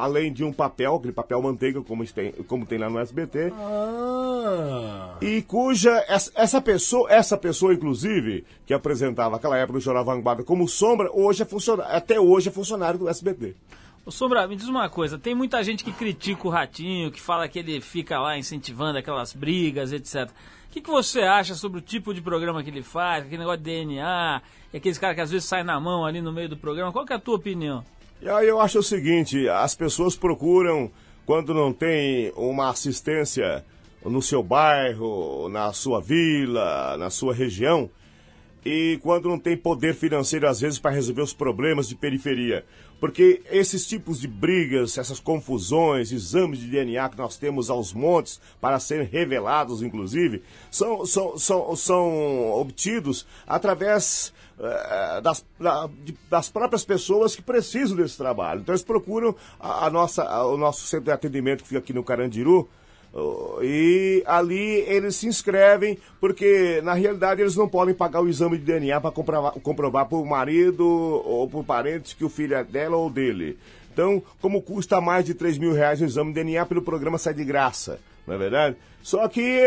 além 0.00 0.32
de 0.32 0.42
um 0.42 0.50
papel, 0.54 0.94
aquele 0.94 1.12
papel 1.12 1.42
manteiga, 1.42 1.82
como 1.82 2.02
tem, 2.06 2.32
como 2.46 2.64
tem 2.64 2.78
lá 2.78 2.88
no 2.88 2.98
SBT, 2.98 3.52
Ah. 3.54 5.16
e 5.20 5.42
cuja 5.42 5.90
essa, 6.08 6.30
essa 6.34 6.60
pessoa, 6.62 7.10
essa 7.12 7.36
pessoa 7.36 7.74
inclusive, 7.74 8.44
que 8.66 8.72
apresentava 8.72 9.36
aquela 9.36 9.56
época 9.58 9.74
no 9.74 9.80
Jornal 9.80 10.04
Vanguarda 10.04 10.42
como 10.44 10.68
sombra, 10.68 11.10
hoje 11.12 11.42
é 11.42 11.46
funcionário, 11.46 11.96
até 11.96 12.20
hoje 12.20 12.48
é 12.48 12.52
funcionário 12.52 12.98
do 12.98 13.08
SBT. 13.08 13.54
Ô 14.06 14.10
Sombra, 14.10 14.46
me 14.46 14.54
diz 14.54 14.68
uma 14.68 14.86
coisa, 14.90 15.18
tem 15.18 15.34
muita 15.34 15.64
gente 15.64 15.82
que 15.82 15.90
critica 15.90 16.46
o 16.46 16.50
Ratinho, 16.50 17.10
que 17.10 17.18
fala 17.18 17.48
que 17.48 17.58
ele 17.58 17.80
fica 17.80 18.20
lá 18.20 18.36
incentivando 18.36 18.98
aquelas 18.98 19.32
brigas, 19.32 19.92
etc. 19.92 20.30
O 20.68 20.70
que, 20.70 20.82
que 20.82 20.90
você 20.90 21.22
acha 21.22 21.54
sobre 21.54 21.78
o 21.78 21.82
tipo 21.82 22.12
de 22.12 22.20
programa 22.20 22.62
que 22.62 22.68
ele 22.68 22.82
faz, 22.82 23.24
aquele 23.24 23.38
negócio 23.38 23.62
de 23.62 23.64
DNA, 23.64 24.42
aqueles 24.74 24.98
caras 24.98 25.14
que 25.14 25.22
às 25.22 25.30
vezes 25.30 25.48
saem 25.48 25.64
na 25.64 25.80
mão 25.80 26.04
ali 26.04 26.20
no 26.20 26.34
meio 26.34 26.50
do 26.50 26.56
programa? 26.56 26.92
Qual 26.92 27.06
que 27.06 27.14
é 27.14 27.16
a 27.16 27.18
tua 27.18 27.36
opinião? 27.36 27.82
E 28.20 28.28
aí 28.28 28.46
eu 28.46 28.60
acho 28.60 28.80
o 28.80 28.82
seguinte, 28.82 29.48
as 29.48 29.74
pessoas 29.74 30.16
procuram, 30.16 30.90
quando 31.24 31.54
não 31.54 31.72
tem 31.72 32.30
uma 32.36 32.68
assistência 32.68 33.64
no 34.04 34.20
seu 34.20 34.42
bairro, 34.42 35.48
na 35.48 35.72
sua 35.72 36.00
vila, 36.00 36.96
na 36.98 37.08
sua 37.08 37.32
região, 37.32 37.88
e 38.64 38.98
quando 39.02 39.28
não 39.28 39.38
tem 39.38 39.56
poder 39.56 39.94
financeiro, 39.94 40.48
às 40.48 40.60
vezes, 40.60 40.78
para 40.78 40.90
resolver 40.90 41.22
os 41.22 41.32
problemas 41.34 41.88
de 41.88 41.94
periferia. 41.94 42.64
Porque 43.00 43.42
esses 43.50 43.86
tipos 43.86 44.18
de 44.20 44.26
brigas, 44.26 44.96
essas 44.96 45.20
confusões, 45.20 46.10
exames 46.10 46.58
de 46.60 46.68
DNA 46.70 47.08
que 47.10 47.18
nós 47.18 47.36
temos 47.36 47.68
aos 47.68 47.92
montes, 47.92 48.40
para 48.60 48.78
serem 48.80 49.06
revelados, 49.06 49.82
inclusive, 49.82 50.42
são, 50.70 51.04
são, 51.04 51.36
são, 51.36 51.76
são 51.76 52.52
obtidos 52.52 53.26
através 53.46 54.32
eh, 54.58 55.20
das, 55.20 55.44
da- 55.60 55.86
de- 56.04 56.16
das 56.30 56.48
próprias 56.48 56.84
pessoas 56.84 57.34
que 57.36 57.42
precisam 57.42 57.96
desse 57.96 58.16
trabalho. 58.16 58.60
Então, 58.60 58.72
eles 58.72 58.84
procuram 58.84 59.34
a, 59.60 59.86
a 59.86 59.90
nossa, 59.90 60.22
a- 60.22 60.46
o 60.46 60.56
nosso 60.56 60.86
centro 60.86 61.06
de 61.06 61.10
atendimento 61.10 61.62
que 61.62 61.68
fica 61.68 61.80
aqui 61.80 61.92
no 61.92 62.04
Carandiru, 62.04 62.68
E 63.62 64.22
ali 64.26 64.80
eles 64.88 65.16
se 65.16 65.26
inscrevem, 65.26 65.98
porque 66.20 66.80
na 66.82 66.94
realidade 66.94 67.40
eles 67.40 67.54
não 67.54 67.68
podem 67.68 67.94
pagar 67.94 68.20
o 68.20 68.28
exame 68.28 68.58
de 68.58 68.64
DNA 68.64 69.00
para 69.00 69.12
comprovar, 69.12 69.52
comprovar 69.52 70.06
por 70.06 70.24
marido 70.26 70.84
ou 70.86 71.48
por 71.48 71.64
parentes 71.64 72.12
que 72.12 72.24
o 72.24 72.28
filho 72.28 72.56
é 72.56 72.64
dela 72.64 72.96
ou 72.96 73.08
dele. 73.08 73.56
Então, 73.92 74.20
como 74.40 74.60
custa 74.60 75.00
mais 75.00 75.24
de 75.24 75.34
3 75.34 75.58
mil 75.58 75.72
reais 75.72 76.00
o 76.00 76.04
exame 76.04 76.32
de 76.32 76.42
DNA, 76.42 76.66
pelo 76.66 76.82
programa 76.82 77.16
sai 77.16 77.32
de 77.32 77.44
graça, 77.44 78.00
não 78.26 78.34
é 78.34 78.38
verdade? 78.38 78.76
Só 79.02 79.28
que 79.28 79.60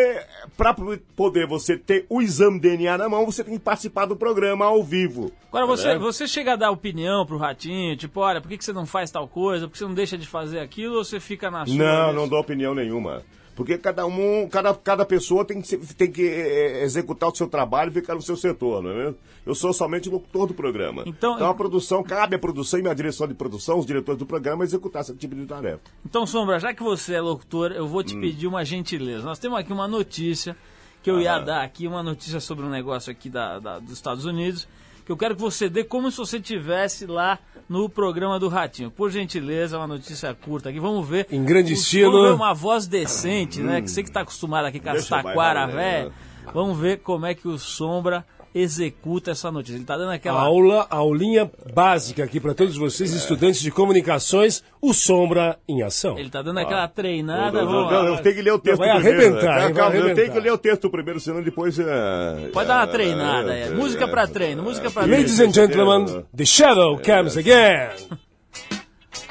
para 0.57 0.75
poder 1.15 1.45
você 1.45 1.77
ter 1.77 2.05
o 2.09 2.21
exame 2.21 2.59
DNA 2.59 2.97
na 2.97 3.07
mão, 3.07 3.23
você 3.25 3.43
tem 3.43 3.53
que 3.53 3.59
participar 3.59 4.05
do 4.05 4.15
programa 4.15 4.65
ao 4.65 4.83
vivo. 4.83 5.31
Agora, 5.49 5.65
você, 5.67 5.89
É. 5.89 5.97
você 5.99 6.27
chega 6.27 6.53
a 6.53 6.55
dar 6.55 6.71
opinião 6.71 7.23
pro 7.25 7.37
Ratinho, 7.37 7.95
tipo, 7.95 8.19
olha, 8.19 8.41
por 8.41 8.49
que, 8.49 8.57
que 8.57 8.65
você 8.65 8.73
não 8.73 8.85
faz 8.87 9.11
tal 9.11 9.27
coisa, 9.27 9.67
por 9.67 9.73
que 9.73 9.77
você 9.77 9.85
não 9.85 9.93
deixa 9.93 10.17
de 10.17 10.25
fazer 10.27 10.59
aquilo, 10.59 10.95
ou 10.97 11.03
você 11.03 11.19
fica 11.19 11.51
na 11.51 11.65
sua? 11.67 11.75
Não, 11.75 12.05
mesmo? 12.07 12.13
não 12.21 12.27
dou 12.27 12.39
opinião 12.39 12.73
nenhuma. 12.73 13.21
Porque 13.57 13.75
cada 13.77 14.05
um, 14.05 14.47
cada, 14.47 14.71
cada 14.75 15.03
pessoa 15.03 15.43
tem 15.43 15.59
que, 15.61 15.77
tem 15.95 16.09
que 16.11 16.21
eh, 16.25 16.83
executar 16.83 17.27
o 17.29 17.35
seu 17.35 17.47
trabalho 17.47 17.89
e 17.89 17.93
ficar 17.93 18.13
no 18.13 18.21
seu 18.21 18.37
setor, 18.37 18.83
não 18.83 18.91
é 18.91 18.93
mesmo? 18.93 19.17
Eu 19.45 19.55
sou 19.55 19.73
somente 19.73 20.07
locutor 20.09 20.45
do 20.47 20.53
programa. 20.53 21.03
Então- 21.07 21.43
a 21.43 21.53
produção, 21.55 22.03
cabe 22.03 22.35
à 22.35 22.39
produção 22.39 22.79
e 22.79 22.83
minha 22.83 22.93
direção 22.93 23.27
de 23.27 23.33
produção, 23.33 23.79
os 23.79 23.85
diretores 23.87 24.19
do 24.19 24.27
programa, 24.27 24.63
executar 24.63 25.01
esse 25.01 25.15
tipo 25.15 25.33
de 25.35 25.45
tarefa. 25.47 25.81
Então, 26.05 26.25
Sombra, 26.27 26.59
já 26.59 26.71
que 26.71 26.83
você 26.83 27.15
é 27.15 27.21
locutor, 27.21 27.71
eu 27.71 27.87
vou 27.87 28.03
te 28.03 28.15
Hum. 28.15 28.21
pedir 28.21 28.45
uma 28.45 28.63
gentileza. 28.63 29.25
Nós 29.25 29.39
temos 29.39 29.57
aqui 29.57 29.73
uma 29.73 29.87
notícia 29.87 30.55
que 31.01 31.09
eu 31.09 31.19
ia 31.19 31.39
dar 31.39 31.63
aqui, 31.63 31.87
uma 31.87 32.03
notícia 32.03 32.39
sobre 32.39 32.63
um 32.63 32.69
negócio 32.69 33.11
aqui 33.11 33.27
da, 33.27 33.57
da- 33.57 33.79
dos 33.79 33.93
Estados 33.93 34.23
Unidos, 34.23 34.67
que 35.07 35.11
eu 35.13 35.15
quero 35.15 35.35
que 35.35 35.41
você 35.41 35.69
dê 35.69 35.85
como 35.85 36.11
se 36.11 36.17
você 36.17 36.37
tivesse 36.37 37.05
lá 37.05 37.39
no 37.69 37.87
programa 37.87 38.37
do 38.37 38.49
Ratinho. 38.49 38.91
Por 38.91 39.09
gentileza, 39.09 39.77
uma 39.77 39.87
notícia 39.87 40.33
curta 40.33 40.67
aqui. 40.67 40.81
Vamos 40.81 41.07
ver. 41.07 41.27
Em 41.31 41.45
grande 41.45 41.71
estilo. 41.71 42.35
Uma 42.35 42.53
voz 42.53 42.87
decente, 42.87 43.61
né? 43.61 43.81
Que 43.81 43.89
você 43.89 44.03
que 44.03 44.11
tá 44.11 44.19
acostumado 44.19 44.65
aqui 44.65 44.81
com 44.81 44.89
as 44.89 45.07
taquara, 45.07 45.33
bailar, 45.65 45.71
velho. 45.71 46.09
né? 46.09 46.15
Vamos 46.53 46.77
ver 46.77 46.97
como 46.97 47.25
é 47.25 47.33
que 47.33 47.47
o 47.47 47.57
Sombra 47.57 48.25
executa 48.61 49.31
essa 49.31 49.51
notícia. 49.51 49.75
Ele 49.77 49.85
tá 49.85 49.97
dando 49.97 50.11
aquela. 50.11 50.39
Aula, 50.41 50.87
aulinha 50.89 51.49
básica 51.73 52.23
aqui 52.23 52.39
para 52.39 52.53
todos 52.53 52.75
vocês, 52.77 53.13
estudantes 53.13 53.61
de 53.61 53.71
comunicações, 53.71 54.63
o 54.81 54.93
Sombra 54.93 55.57
em 55.67 55.83
ação. 55.83 56.17
Ele 56.17 56.29
tá 56.29 56.41
dando 56.41 56.59
aquela 56.59 56.87
treinada. 56.87 57.59
Eu, 57.59 57.69
eu, 57.69 57.79
lá. 57.81 58.05
eu 58.05 58.17
tenho 58.21 58.35
que 58.35 58.41
ler 58.41 58.51
o 58.51 58.59
texto 58.59 58.77
Vai 58.79 58.93
primeiro. 58.93 59.19
arrebentar, 59.21 59.55
né? 59.55 59.55
hein? 59.55 59.61
Vai 59.63 59.73
Calma, 59.73 59.95
eu 59.95 60.01
tenho 60.01 60.05
arrebentar. 60.13 60.33
que 60.33 60.39
ler 60.39 60.51
o 60.51 60.57
texto 60.57 60.89
primeiro, 60.89 61.19
senão 61.19 61.41
depois. 61.41 61.77
eh, 61.79 62.49
Pode 62.53 62.67
dar 62.67 62.75
uma 62.77 62.83
eh, 62.83 62.87
treinada. 62.87 63.57
eh, 63.57 63.67
É. 63.67 63.69
Música 63.71 64.07
pra 64.07 64.27
treino, 64.27 64.63
música 64.63 64.89
pra 64.91 65.03
treino. 65.03 65.21
Ladies 65.21 65.39
and 65.39 65.53
gentlemen, 65.53 66.23
the 66.35 66.45
shadow 66.45 66.99
comes 66.99 67.37
again. 67.37 67.89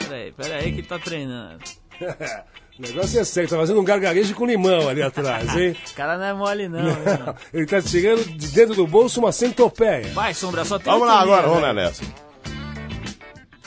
Peraí, 0.09 0.33
peraí 0.33 0.73
que 0.73 0.79
ele 0.81 0.87
tá 0.87 0.99
treinando. 1.01 1.59
O 2.79 2.83
negócio 2.83 3.19
é 3.19 3.25
sério, 3.25 3.49
tá 3.49 3.57
fazendo 3.57 3.81
um 3.81 3.85
gargarejo 3.85 4.35
com 4.35 4.45
limão 4.45 4.89
ali 4.89 5.01
atrás, 5.03 5.57
hein? 5.57 5.75
O 5.91 5.95
cara 5.97 6.19
não 6.19 6.25
é 6.25 6.33
mole, 6.35 6.69
não. 6.69 6.87
hein? 6.87 6.95
Ele 7.53 7.65
tá 7.67 7.81
tirando 7.81 8.23
de 8.25 8.49
dentro 8.49 8.75
do 8.75 8.87
bolso 8.87 9.19
uma 9.19 9.33
centopeia. 9.33 10.09
Vai, 10.13 10.35
Sombra, 10.35 10.65
só 10.65 10.79
tem 10.79 10.93
Vamos 10.93 11.09
lá 11.09 11.21
agora, 11.21 11.47
vamos 11.49 11.63
né? 11.63 11.69
lá 11.69 11.73
nessa. 11.75 12.03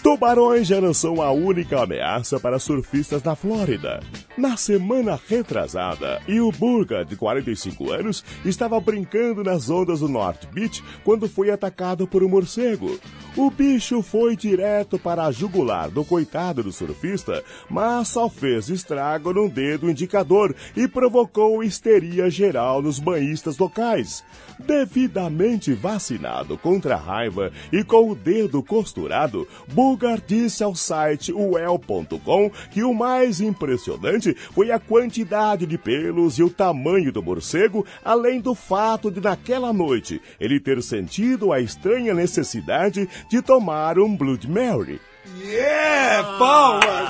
Tubarões 0.03 0.67
já 0.67 0.79
não 0.79 0.93
são 0.93 1.21
a 1.21 1.31
única 1.31 1.81
ameaça 1.81 2.39
para 2.39 2.57
surfistas 2.59 3.21
na 3.23 3.35
Flórida. 3.35 3.99
Na 4.39 4.55
semana 4.55 5.19
retrasada, 5.27 6.21
o 6.25 6.49
Burga, 6.49 7.03
de 7.03 7.17
45 7.17 7.91
anos, 7.91 8.23
estava 8.45 8.79
brincando 8.79 9.43
nas 9.43 9.69
ondas 9.69 9.99
do 9.99 10.07
North 10.07 10.45
Beach 10.53 10.81
quando 11.03 11.27
foi 11.27 11.51
atacado 11.51 12.07
por 12.07 12.23
um 12.23 12.29
morcego. 12.29 12.97
O 13.35 13.51
bicho 13.51 14.01
foi 14.01 14.37
direto 14.37 14.97
para 14.97 15.25
a 15.25 15.31
jugular 15.31 15.89
do 15.89 16.05
coitado 16.05 16.63
do 16.63 16.71
surfista, 16.71 17.43
mas 17.69 18.07
só 18.07 18.29
fez 18.29 18.69
estrago 18.69 19.33
no 19.33 19.49
dedo 19.49 19.89
indicador 19.89 20.55
e 20.73 20.87
provocou 20.87 21.61
histeria 21.61 22.29
geral 22.29 22.81
nos 22.81 22.97
banhistas 22.97 23.57
locais. 23.57 24.23
Devidamente 24.57 25.73
vacinado 25.73 26.57
contra 26.57 26.95
a 26.95 26.97
raiva 26.97 27.51
e 27.73 27.83
com 27.83 28.09
o 28.09 28.15
dedo 28.15 28.63
costurado, 28.63 29.45
Bulgar 29.67 30.21
disse 30.25 30.63
ao 30.63 30.73
site 30.75 31.33
uel.com 31.33 32.49
que 32.71 32.83
o 32.83 32.93
mais 32.93 33.41
impressionante 33.41 34.28
foi 34.35 34.71
a 34.71 34.79
quantidade 34.79 35.65
de 35.65 35.77
pelos 35.77 36.37
e 36.39 36.43
o 36.43 36.49
tamanho 36.49 37.11
do 37.11 37.21
morcego, 37.23 37.85
além 38.03 38.39
do 38.41 38.53
fato 38.55 39.09
de 39.11 39.19
naquela 39.21 39.71
noite 39.73 40.21
ele 40.39 40.59
ter 40.59 40.81
sentido 40.83 41.51
a 41.53 41.59
estranha 41.59 42.13
necessidade 42.13 43.07
de 43.29 43.41
tomar 43.41 43.97
um 43.99 44.15
Blood 44.15 44.47
Mary. 44.49 44.99
Yeah! 45.41 46.37
Palmas! 46.37 47.09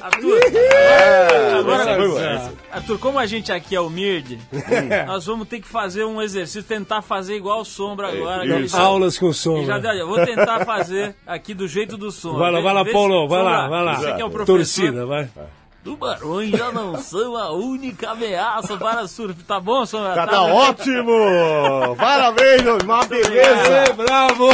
Arthur, 0.00 0.40
agora, 1.58 1.96
boa, 1.96 2.22
essa. 2.24 2.52
Arthur, 2.70 2.98
como 2.98 3.18
a 3.18 3.26
gente 3.26 3.50
aqui 3.50 3.74
é 3.74 3.80
humilde, 3.80 4.38
nós 5.06 5.26
vamos 5.26 5.48
ter 5.48 5.60
que 5.60 5.66
fazer 5.66 6.04
um 6.04 6.22
exercício, 6.22 6.62
tentar 6.62 7.02
fazer 7.02 7.34
igual 7.36 7.60
o 7.60 7.64
Sombra 7.64 8.08
agora. 8.08 8.42
que 8.46 8.52
ele 8.52 8.68
já- 8.68 8.78
Aulas 8.78 9.18
com 9.18 9.28
já 9.28 9.32
Sombra. 9.32 9.80
deu- 9.80 9.92
eu 9.92 10.06
vou 10.06 10.24
tentar 10.24 10.64
fazer 10.64 11.16
aqui 11.26 11.54
do 11.54 11.66
jeito 11.66 11.96
do 11.96 12.12
Sombra. 12.12 12.38
Vai 12.38 12.52
lá, 12.52 12.60
vai 12.60 12.74
lá, 12.74 12.84
Paulo, 12.84 13.26
vai 13.28 13.42
lá, 13.42 13.68
vai 13.68 13.84
lá. 13.84 13.94
Você 13.96 14.12
que 14.14 14.22
é 14.22 14.24
o 14.24 14.30
professor. 14.30 14.56
Torcida, 14.56 15.06
vai. 15.06 15.28
Tubarões 15.86 16.50
já 16.50 16.72
não 16.72 16.96
são 17.00 17.36
a 17.36 17.52
única 17.52 18.10
ameaça 18.10 18.76
para 18.76 19.06
surf. 19.06 19.40
Tá 19.44 19.60
bom, 19.60 19.86
Sombra? 19.86 20.14
Tá, 20.14 20.26
tá 20.26 20.42
ótimo! 20.42 21.12
Parabéns, 21.96 22.62
uma 22.82 23.04
beleza! 23.04 23.68
É, 23.68 23.92
bravo! 23.92 24.46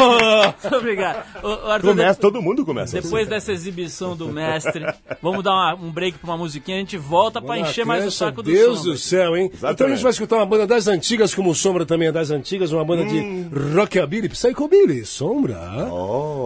Muito 0.62 0.76
obrigado. 0.76 1.24
Ô, 1.42 1.70
Arthur, 1.70 1.88
Começa, 1.88 2.20
todo 2.20 2.42
mundo 2.42 2.66
começa 2.66 2.98
assim. 2.98 3.06
Depois 3.08 3.26
dessa 3.28 3.50
exibição 3.50 4.14
do 4.14 4.28
mestre, 4.28 4.84
vamos 5.22 5.42
dar 5.42 5.52
uma- 5.52 5.74
um 5.74 5.90
break 5.90 6.18
pra 6.18 6.30
uma 6.32 6.36
musiquinha, 6.36 6.76
a 6.76 6.80
gente 6.80 6.98
volta 6.98 7.40
pra 7.40 7.58
encher 7.58 7.86
mais 7.86 8.04
o 8.04 8.10
saco 8.10 8.42
do 8.42 8.50
Deus 8.52 8.78
Sombra. 8.80 8.92
do 8.92 8.98
céu, 8.98 9.34
hein? 9.36 9.50
Então 9.54 9.86
a 9.86 9.90
gente 9.90 10.02
vai 10.02 10.10
escutar 10.12 10.36
uma 10.36 10.44
banda 10.46 10.66
das 10.66 10.86
antigas, 10.86 11.34
como 11.34 11.48
o 11.50 11.54
Sombra 11.54 11.86
também 11.86 12.08
é 12.08 12.12
das 12.12 12.30
antigas, 12.30 12.72
uma 12.72 12.84
banda 12.84 13.04
Hum. 13.04 13.48
de 13.48 13.74
rockabilly, 13.74 14.28
psychobilly, 14.28 15.06
Sombra. 15.06 15.58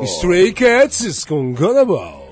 Stray 0.04 0.52
Cats 0.52 1.24
com 1.24 1.52
Gunnable. 1.52 2.24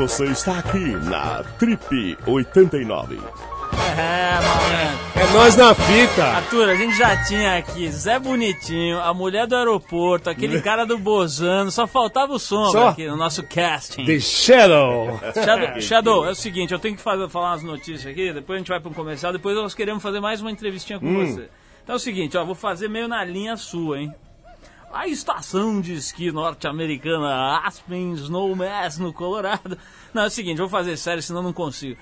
Você 0.00 0.24
está 0.24 0.60
aqui 0.60 0.78
na 0.78 1.42
Trip 1.58 2.16
89. 2.26 3.16
É, 3.16 3.20
malandro. 4.40 5.00
É 5.14 5.32
nós 5.34 5.56
na 5.56 5.74
fita. 5.74 6.24
Arthur, 6.24 6.70
a 6.70 6.74
gente 6.74 6.96
já 6.96 7.22
tinha 7.24 7.58
aqui 7.58 7.86
Zé 7.90 8.18
Bonitinho, 8.18 8.98
a 8.98 9.12
mulher 9.12 9.46
do 9.46 9.54
aeroporto, 9.54 10.30
aquele 10.30 10.62
cara 10.62 10.86
do 10.86 10.96
Bozano, 10.96 11.70
só 11.70 11.86
faltava 11.86 12.32
o 12.32 12.38
sombra 12.38 12.80
Só? 12.80 12.88
aqui 12.88 13.06
no 13.06 13.14
nosso 13.14 13.42
casting. 13.42 14.06
The 14.06 14.18
Shadow. 14.18 15.20
Shadow, 15.34 15.80
Shadow, 15.82 16.24
é 16.24 16.30
o 16.30 16.34
seguinte, 16.34 16.72
eu 16.72 16.78
tenho 16.78 16.96
que 16.96 17.02
fazer, 17.02 17.28
falar 17.28 17.50
umas 17.50 17.62
notícias 17.62 18.06
aqui, 18.06 18.32
depois 18.32 18.56
a 18.56 18.58
gente 18.60 18.68
vai 18.68 18.80
para 18.80 18.88
um 18.90 18.94
comercial, 18.94 19.34
depois 19.34 19.54
nós 19.54 19.74
queremos 19.74 20.02
fazer 20.02 20.20
mais 20.20 20.40
uma 20.40 20.50
entrevistinha 20.50 20.98
com 20.98 21.26
você. 21.26 21.50
Então 21.84 21.92
é 21.92 21.96
o 21.96 22.00
seguinte, 22.00 22.38
ó, 22.38 22.44
vou 22.44 22.54
fazer 22.54 22.88
meio 22.88 23.06
na 23.06 23.22
linha 23.22 23.54
sua, 23.54 24.00
hein? 24.00 24.14
A 24.92 25.06
estação 25.06 25.80
de 25.80 25.94
esqui 25.94 26.32
norte-americana 26.32 27.60
Aspen 27.64 28.12
Snowmass 28.14 28.98
no 28.98 29.12
Colorado. 29.12 29.78
Não, 30.12 30.24
é 30.24 30.26
o 30.26 30.30
seguinte, 30.30 30.58
vou 30.58 30.68
fazer 30.68 30.96
sério, 30.96 31.22
senão 31.22 31.44
não 31.44 31.52
consigo. 31.52 31.96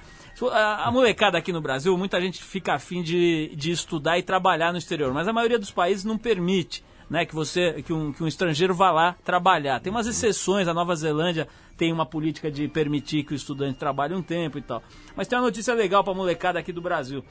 A, 0.51 0.90
molecada 0.90 1.37
aqui 1.37 1.53
no 1.53 1.61
Brasil, 1.61 1.96
muita 1.98 2.18
gente 2.18 2.42
fica 2.42 2.72
afim 2.72 3.03
de, 3.03 3.53
de 3.55 3.72
estudar 3.72 4.18
e 4.18 4.22
trabalhar 4.22 4.72
no 4.72 4.79
exterior, 4.79 5.12
mas 5.12 5.29
a 5.29 5.35
maioria 5.35 5.59
dos 5.59 5.70
países 5.70 6.05
não 6.05 6.16
permite. 6.16 6.83
Né, 7.11 7.24
que 7.24 7.35
você 7.35 7.83
que 7.83 7.90
um, 7.90 8.12
que 8.12 8.22
um 8.22 8.27
estrangeiro 8.27 8.74
vá 8.74 8.90
lá 8.90 9.16
trabalhar. 9.24 9.81
Tem 9.81 9.90
umas 9.90 10.07
exceções, 10.07 10.68
a 10.68 10.74
Nova 10.74 10.94
Zelândia 10.94 11.48
tem 11.74 11.90
uma 11.90 12.05
política 12.05 12.51
de 12.51 12.68
permitir 12.68 13.24
que 13.24 13.33
o 13.33 13.35
estudante 13.35 13.79
trabalhe 13.79 14.14
um 14.14 14.20
tempo 14.20 14.59
e 14.59 14.61
tal. 14.61 14.83
Mas 15.16 15.27
tem 15.27 15.38
uma 15.38 15.46
notícia 15.46 15.72
legal 15.72 16.05
para 16.05 16.12
a 16.12 16.16
molecada 16.16 16.59
aqui 16.59 16.70
do 16.70 16.83
Brasil. 16.83 17.24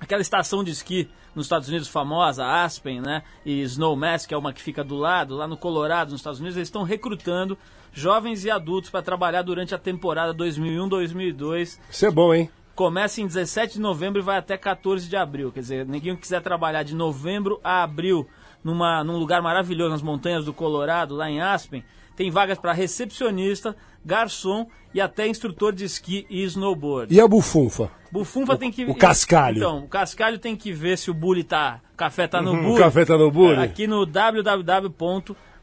Aquela 0.00 0.22
estação 0.22 0.62
de 0.62 0.70
esqui 0.70 1.08
nos 1.34 1.46
Estados 1.46 1.68
Unidos 1.68 1.88
famosa, 1.88 2.46
Aspen, 2.46 3.00
né? 3.00 3.22
E 3.44 3.62
Snowmass, 3.62 4.26
que 4.26 4.34
é 4.34 4.36
uma 4.36 4.52
que 4.52 4.62
fica 4.62 4.84
do 4.84 4.96
lado, 4.96 5.34
lá 5.36 5.48
no 5.48 5.56
Colorado, 5.56 6.12
nos 6.12 6.20
Estados 6.20 6.40
Unidos, 6.40 6.56
eles 6.56 6.68
estão 6.68 6.82
recrutando 6.82 7.58
jovens 7.92 8.44
e 8.44 8.50
adultos 8.50 8.90
para 8.90 9.02
trabalhar 9.02 9.42
durante 9.42 9.74
a 9.74 9.78
temporada 9.78 10.34
2001-2002. 10.34 11.78
Isso 11.90 12.06
é 12.06 12.10
bom, 12.10 12.34
hein? 12.34 12.50
Começa 12.74 13.20
em 13.20 13.26
17 13.26 13.74
de 13.74 13.80
novembro 13.80 14.20
e 14.20 14.24
vai 14.24 14.36
até 14.36 14.56
14 14.56 15.08
de 15.08 15.16
abril. 15.16 15.52
Quer 15.52 15.60
dizer, 15.60 15.86
ninguém 15.86 16.16
quiser 16.16 16.42
trabalhar 16.42 16.82
de 16.82 16.94
novembro 16.94 17.60
a 17.62 17.84
abril 17.84 18.28
numa, 18.64 19.04
num 19.04 19.16
lugar 19.16 19.40
maravilhoso 19.40 19.90
nas 19.90 20.02
montanhas 20.02 20.44
do 20.44 20.52
Colorado, 20.52 21.14
lá 21.14 21.30
em 21.30 21.40
Aspen, 21.40 21.84
tem 22.16 22.30
vagas 22.30 22.58
para 22.58 22.72
recepcionista, 22.72 23.76
garçom 24.04 24.66
e 24.92 25.00
até 25.00 25.26
instrutor 25.26 25.72
de 25.72 25.84
esqui 25.84 26.26
e 26.30 26.42
snowboard. 26.44 27.12
E 27.14 27.20
a 27.20 27.26
bufunfa? 27.26 27.90
Bufunfa 28.12 28.56
tem 28.56 28.70
que 28.70 28.84
o 28.84 28.94
cascalho. 28.94 29.56
Então, 29.58 29.78
o 29.84 29.88
cascalho 29.88 30.38
tem 30.38 30.54
que 30.54 30.72
ver 30.72 30.96
se 30.96 31.10
o 31.10 31.14
bully 31.14 31.42
tá, 31.42 31.80
o 31.92 31.96
café 31.96 32.28
tá 32.28 32.40
no 32.40 32.52
Uhum, 32.52 32.62
bully. 32.62 32.74
o 32.74 32.78
café 32.78 33.04
tá 33.04 33.18
no 33.18 33.30
bully. 33.30 33.58
Aqui 33.60 33.86
no 33.86 34.06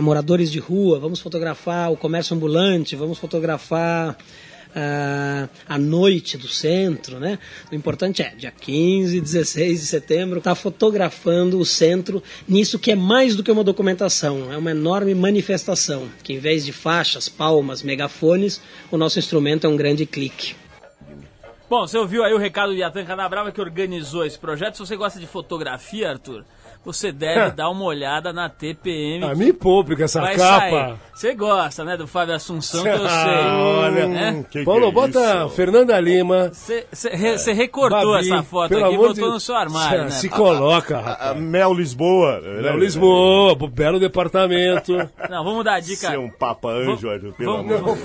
moradores 0.00 0.50
de 0.50 0.58
rua, 0.58 0.98
vamos 0.98 1.20
fotografar 1.20 1.92
o 1.92 1.96
comércio 1.96 2.34
ambulante, 2.34 2.96
vamos 2.96 3.18
fotografar 3.18 4.16
a 5.68 5.78
noite 5.78 6.36
do 6.36 6.48
centro, 6.48 7.18
né? 7.18 7.38
O 7.70 7.74
importante 7.74 8.22
é, 8.22 8.30
dia 8.30 8.50
15 8.50 9.16
e 9.16 9.20
16 9.20 9.80
de 9.80 9.86
setembro, 9.86 10.38
está 10.38 10.54
fotografando 10.54 11.58
o 11.58 11.64
centro 11.64 12.22
nisso 12.48 12.78
que 12.78 12.92
é 12.92 12.96
mais 12.96 13.36
do 13.36 13.42
que 13.42 13.50
uma 13.50 13.64
documentação, 13.64 14.52
é 14.52 14.56
uma 14.56 14.70
enorme 14.70 15.14
manifestação, 15.14 16.08
que 16.22 16.32
em 16.32 16.38
vez 16.38 16.64
de 16.64 16.72
faixas, 16.72 17.28
palmas, 17.28 17.82
megafones, 17.82 18.60
o 18.90 18.96
nosso 18.96 19.18
instrumento 19.18 19.66
é 19.66 19.70
um 19.70 19.76
grande 19.76 20.06
clique. 20.06 20.54
Bom, 21.68 21.86
você 21.86 21.96
ouviu 21.96 22.22
aí 22.22 22.34
o 22.34 22.38
recado 22.38 22.72
do 22.72 22.78
Yatan 22.78 23.04
Canabrava 23.04 23.50
que 23.50 23.60
organizou 23.60 24.26
esse 24.26 24.38
projeto. 24.38 24.74
Se 24.74 24.80
você 24.80 24.94
gosta 24.94 25.18
de 25.18 25.26
fotografia, 25.26 26.10
Arthur, 26.10 26.44
você 26.84 27.12
deve 27.12 27.50
dar 27.52 27.70
uma 27.70 27.84
olhada 27.84 28.32
na 28.32 28.48
TPM. 28.48 29.24
Ah, 29.24 29.34
me 29.34 29.52
poupe 29.52 29.94
com 29.96 30.02
essa 30.02 30.20
vai 30.20 30.36
capa. 30.36 30.98
Você 31.14 31.34
gosta, 31.34 31.84
né, 31.84 31.96
do 31.96 32.06
Fábio 32.06 32.34
Assunção, 32.34 32.82
que 32.82 32.88
eu 32.88 32.98
sei. 33.08 33.46
Olha, 33.46 34.06
né? 34.08 34.44
que 34.50 34.64
Paulo, 34.64 34.82
que 34.82 34.88
é 34.88 34.92
bota 34.92 35.36
isso? 35.46 35.48
Fernanda 35.50 36.00
Lima. 36.00 36.48
Você 36.52 36.86
re- 37.12 37.38
você 37.38 37.52
recortou 37.52 38.12
Babi, 38.14 38.32
essa 38.32 38.42
foto 38.42 38.76
aqui 38.76 38.94
e 38.94 38.96
botou 38.96 39.14
de- 39.14 39.20
no 39.20 39.38
seu 39.40 39.54
armário, 39.54 40.04
né? 40.04 40.10
Se 40.10 40.28
coloca, 40.28 40.98
A 40.98 41.02
rapaz. 41.02 41.36
Mel 41.40 41.72
Lisboa. 41.74 42.38
Léo 42.42 42.76
Lisboa, 42.78 43.54
belo 43.68 44.00
departamento. 44.00 44.92
Não, 45.30 45.44
vamos 45.44 45.64
dar 45.64 45.74
a 45.74 45.80
dica. 45.80 46.08
Ser 46.10 46.18
um 46.18 46.30
papa 46.30 46.68
anjo, 46.70 47.08
Arthur, 47.10 47.32
pelo 47.34 47.56
vamos- 47.58 47.72
amor 47.76 47.96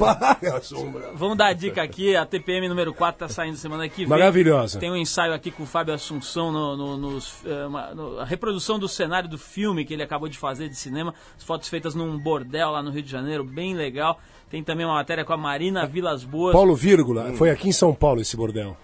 de 0.41 0.49
Deus. 0.51 0.73
Vamos 1.15 1.37
dar 1.37 1.47
a 1.47 1.53
dica 1.53 1.81
aqui, 1.81 2.15
a 2.15 2.25
TPM 2.25 2.67
número 2.67 2.93
4 2.93 3.19
tá 3.19 3.29
saindo 3.29 3.55
semana 3.57 3.87
que 3.87 3.99
vem. 4.01 4.07
Maravilhosa. 4.07 4.79
Tem 4.79 4.91
um 4.91 4.95
ensaio 4.97 5.33
aqui 5.33 5.49
com 5.49 5.63
o 5.63 5.65
Fábio 5.65 5.93
Assunção 5.93 6.51
no, 6.51 6.75
no- 6.75 6.97
nos, 6.97 7.33
eh, 7.45 7.65
uma- 7.65 7.93
no- 7.95 8.19
a 8.19 8.25
reprodução 8.25 8.66
do 8.77 8.87
cenário 8.87 9.29
do 9.29 9.37
filme 9.37 9.85
que 9.85 9.93
ele 9.93 10.03
acabou 10.03 10.27
de 10.27 10.37
fazer 10.37 10.67
de 10.67 10.75
cinema. 10.75 11.13
As 11.37 11.43
fotos 11.43 11.69
feitas 11.69 11.95
num 11.95 12.17
bordel 12.17 12.71
lá 12.71 12.81
no 12.81 12.89
Rio 12.91 13.03
de 13.03 13.09
Janeiro, 13.11 13.43
bem 13.43 13.75
legal. 13.75 14.19
Tem 14.49 14.63
também 14.63 14.85
uma 14.85 14.95
matéria 14.95 15.23
com 15.23 15.33
a 15.33 15.37
Marina 15.37 15.85
Vilas 15.85 16.23
Boas. 16.23 16.53
Paulo, 16.53 16.75
vírgula, 16.75 17.33
foi 17.33 17.49
aqui 17.49 17.69
em 17.69 17.71
São 17.73 17.93
Paulo 17.93 18.19
esse 18.21 18.35
bordel. 18.35 18.75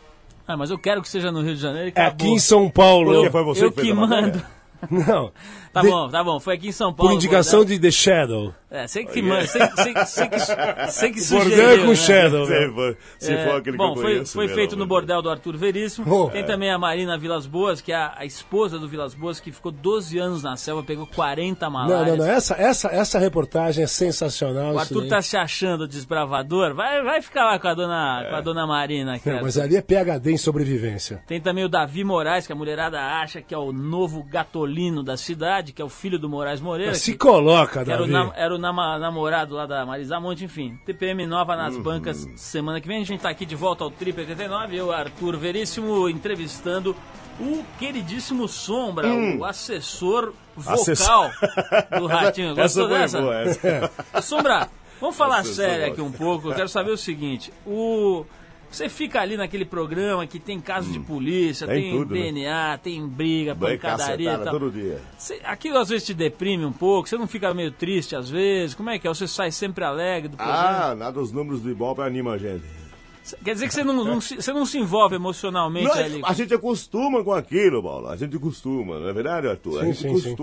Ah, 0.48 0.56
mas 0.58 0.70
eu 0.70 0.78
quero 0.78 1.02
que 1.02 1.08
seja 1.10 1.32
no 1.32 1.42
Rio 1.42 1.56
de 1.56 1.62
Janeiro 1.62 1.88
É 1.88 1.92
acabou. 1.92 2.12
aqui 2.14 2.28
em 2.28 2.40
São 2.40 2.70
Paulo. 2.70 3.14
Porque 3.14 3.30
foi 3.32 3.44
você 3.44 3.66
eu 3.66 3.72
que 3.72 3.82
que 3.82 3.94
mando. 3.94 4.42
Não. 4.90 5.32
Tá 5.72 5.82
De- 5.82 5.90
bom, 5.90 6.10
tá 6.10 6.24
bom. 6.24 6.40
Foi 6.40 6.56
aqui 6.56 6.68
em 6.68 6.72
São 6.72 6.94
Paulo. 6.94 7.12
Por 7.12 7.16
indicação 7.16 7.60
Bordel. 7.60 7.76
de 7.78 7.82
The 7.82 7.92
Shadow. 7.92 8.54
É, 8.70 8.88
sei 8.88 9.06
que, 9.06 9.22
mano, 9.22 9.46
sei, 9.48 9.62
sei, 9.76 9.94
sei 10.06 10.28
que, 10.30 10.40
sei 10.40 11.12
que 11.12 11.22
Bordel 11.30 11.42
sugeriu, 11.52 11.70
é 11.70 11.78
com 11.78 11.88
né? 11.90 11.96
Shadow. 11.96 12.46
Se 12.48 12.70
for, 12.72 12.98
se 13.20 13.34
É, 13.34 13.48
for 13.48 13.56
aquele 13.58 13.78
bom, 13.78 13.94
que 13.94 14.00
eu 14.00 14.04
foi, 14.04 14.14
conheço, 14.14 14.34
foi 14.34 14.46
pelo 14.46 14.56
feito 14.58 14.76
no 14.76 14.86
bordel 14.88 15.22
do 15.22 15.30
Arthur 15.30 15.56
Veríssimo. 15.58 16.12
Oh. 16.12 16.30
Tem 16.30 16.44
também 16.44 16.72
a 16.72 16.78
Marina 16.80 17.16
Vilas 17.18 17.46
Boas, 17.46 17.82
que 17.82 17.92
é 17.92 17.96
a, 17.96 18.14
a 18.18 18.26
esposa 18.26 18.80
do 18.80 18.88
Vilas 18.88 19.14
Boas, 19.14 19.40
que 19.40 19.52
ficou 19.52 19.72
12 19.72 20.18
anos 20.18 20.42
na 20.44 20.56
selva, 20.58 20.82
pegou 20.84 21.06
40 21.08 21.66
Não, 21.66 21.72
malárias. 21.72 22.18
não, 22.18 22.26
não. 22.26 22.32
Essa, 22.34 22.56
essa, 22.56 22.88
essa 22.90 23.20
reportagem 23.20 23.84
é 23.84 23.88
sensacional. 23.88 24.74
O 24.74 24.80
Arthur 24.80 25.08
tá 25.08 25.22
se 25.22 25.38
achando 25.38 25.88
desbravador. 25.88 26.74
Vai, 26.74 27.04
vai 27.04 27.22
ficar 27.22 27.46
lá 27.46 27.60
com 27.60 27.68
a 27.68 27.74
dona, 27.76 28.26
com 28.30 28.36
a 28.36 28.42
dona 28.42 28.66
Marina. 28.66 29.16
aqui, 29.16 29.30
Não, 29.30 29.42
mas 29.44 29.58
ali 29.58 29.76
é 29.76 29.82
PHD 29.82 30.32
em 30.32 30.38
sobrevivência. 30.38 31.24
Tem 31.28 31.40
também 31.40 31.64
o 31.64 31.70
Davi 31.70 32.04
Moraes, 32.04 32.48
que 32.48 32.54
a 32.54 32.56
mulherada 32.56 33.00
acha 33.00 33.42
que 33.42 33.54
é 33.54 33.58
o 33.58 33.72
novo 33.72 34.24
gatolino 34.24 34.73
da 35.04 35.16
cidade, 35.18 35.72
que 35.72 35.82
é 35.82 35.86
o 35.86 35.90
filho 35.90 36.18
do 36.18 36.28
Moraes 36.30 36.60
Moreira. 36.62 36.96
Se 36.96 37.12
que- 37.14 37.18
coloca, 37.18 37.84
que 37.86 37.92
era 37.92 38.02
o, 38.04 38.08
Davi. 38.08 38.12
nam- 38.12 38.34
era 38.36 38.56
o 38.56 38.58
nama- 38.58 38.98
namorado 39.00 39.56
lá 39.56 39.66
da 39.66 39.86
Marisa 39.86 40.20
Monte, 40.20 40.44
enfim. 40.46 40.78
TPM 40.86 41.26
nova 41.26 41.56
nas 41.56 41.78
bancas 41.78 42.28
semana 42.36 42.82
que 42.82 42.88
vem. 42.88 43.02
A 43.02 43.06
gente 43.06 43.22
tá 43.22 43.30
aqui 43.30 43.46
de 43.46 43.56
volta 43.56 43.84
ao 43.84 43.92
Trip 43.92 44.20
89. 44.20 44.76
Eu, 44.76 44.92
Arthur 44.92 45.38
Veríssimo, 45.38 46.10
entrevistando 46.10 46.96
o 47.40 47.64
queridíssimo 47.80 48.48
Sombra, 48.48 49.08
o 49.14 49.44
assessor 49.46 50.34
vocal 50.56 51.32
do 52.00 52.06
Ratinho. 52.08 52.52
Essa 52.60 52.82
Gostou 52.82 52.90
foi 52.90 52.98
dessa? 53.00 53.22
boa, 53.22 53.36
essa. 53.42 53.92
Sombra, 54.22 54.70
vamos 55.00 55.16
falar 55.16 55.40
Assessor 55.40 55.66
sério 55.66 55.86
aqui 55.92 56.02
um 56.02 56.12
pouco. 56.12 56.50
Eu 56.50 56.56
quero 56.56 56.70
saber 56.70 56.92
o 56.92 56.98
seguinte: 56.98 57.52
o. 57.66 58.26
Você 58.76 58.90
fica 58.90 59.22
ali 59.22 59.38
naquele 59.38 59.66
programa 59.66 60.26
que 60.26 60.40
tem 60.40 60.60
caso 60.60 60.92
de 60.92 61.00
polícia, 61.00 61.68
Tem 61.68 61.82
tem, 61.84 61.92
tudo, 61.98 62.14
né? 62.16 62.22
DNA, 62.24 62.78
tem 62.80 63.08
briga, 63.08 63.54
Vai 63.54 63.78
pancadaria 63.78 64.34
e 64.34 64.38
tal. 64.40 64.52
todo 64.60 64.72
dia. 64.72 65.00
Cê- 65.18 65.40
aquilo 65.44 65.78
às 65.78 65.90
vezes 65.90 66.06
te 66.08 66.14
deprime 66.14 66.66
um 66.66 66.72
pouco, 66.72 67.08
você 67.08 67.18
não 67.18 67.28
fica 67.28 67.54
meio 67.54 67.72
triste 67.72 68.16
às 68.16 68.30
vezes? 68.30 68.74
Como 68.76 68.90
é 68.90 68.98
que 68.98 69.08
é? 69.08 69.10
Você 69.14 69.28
sai 69.28 69.52
sempre 69.52 69.84
alegre 69.84 70.30
do 70.30 70.38
programa? 70.38 70.86
Ah, 70.92 70.96
nada 70.96 71.20
os 71.20 71.32
números 71.32 71.62
do 71.62 71.70
Ibope 71.70 72.02
anima 72.02 72.32
a 72.34 72.38
gente. 72.38 72.64
Quer 73.44 73.54
dizer 73.54 73.68
que 73.68 73.74
você 73.74 73.84
não, 73.86 73.94
não 74.04 74.20
se, 74.20 74.36
você 74.36 74.52
não 74.52 74.66
se 74.66 74.78
envolve 74.78 75.16
emocionalmente 75.16 75.86
Não, 75.88 75.94
ali? 75.94 76.22
a 76.26 76.34
gente 76.34 76.54
acostuma 76.54 77.24
com 77.24 77.32
aquilo, 77.32 77.82
Paulo. 77.82 78.08
A 78.10 78.18
gente 78.18 78.36
acostuma, 78.36 79.00
não 79.00 79.08
é 79.08 79.14
verdade, 79.14 79.48
Arthur? 79.48 79.78
a 79.80 79.82
Sim, 79.86 79.94
gente 79.94 79.98
sim, 80.02 80.08
sim. 80.20 80.36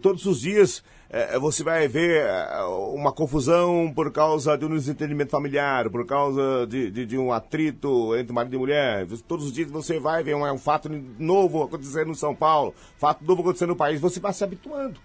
Todos 0.00 0.24
os 0.26 0.40
dias 0.40 0.82
eh, 1.10 1.38
você 1.38 1.62
vai 1.62 1.86
ver 1.88 2.22
eh, 2.22 2.62
uma 2.94 3.12
confusão 3.12 3.92
por 3.94 4.10
causa 4.12 4.56
de 4.56 4.64
um 4.64 4.70
desentendimento 4.74 5.30
familiar, 5.30 5.90
por 5.90 6.06
causa 6.06 6.66
de, 6.66 6.90
de, 6.90 7.04
de 7.06 7.18
um 7.18 7.32
atrito 7.32 8.16
entre 8.16 8.32
marido 8.32 8.54
e 8.54 8.58
mulher. 8.58 9.06
Todos 9.28 9.46
os 9.46 9.52
dias 9.52 9.70
você 9.70 9.98
vai 9.98 10.22
ver 10.22 10.34
um, 10.36 10.50
um 10.50 10.58
fato 10.58 10.88
novo 11.18 11.62
acontecendo 11.64 12.10
em 12.10 12.14
São 12.14 12.34
Paulo, 12.34 12.74
fato 12.96 13.24
novo 13.24 13.42
acontecendo 13.42 13.70
no 13.70 13.76
país. 13.76 14.00
Você 14.00 14.20
vai 14.20 14.32
se 14.32 14.42
habituando. 14.44 14.98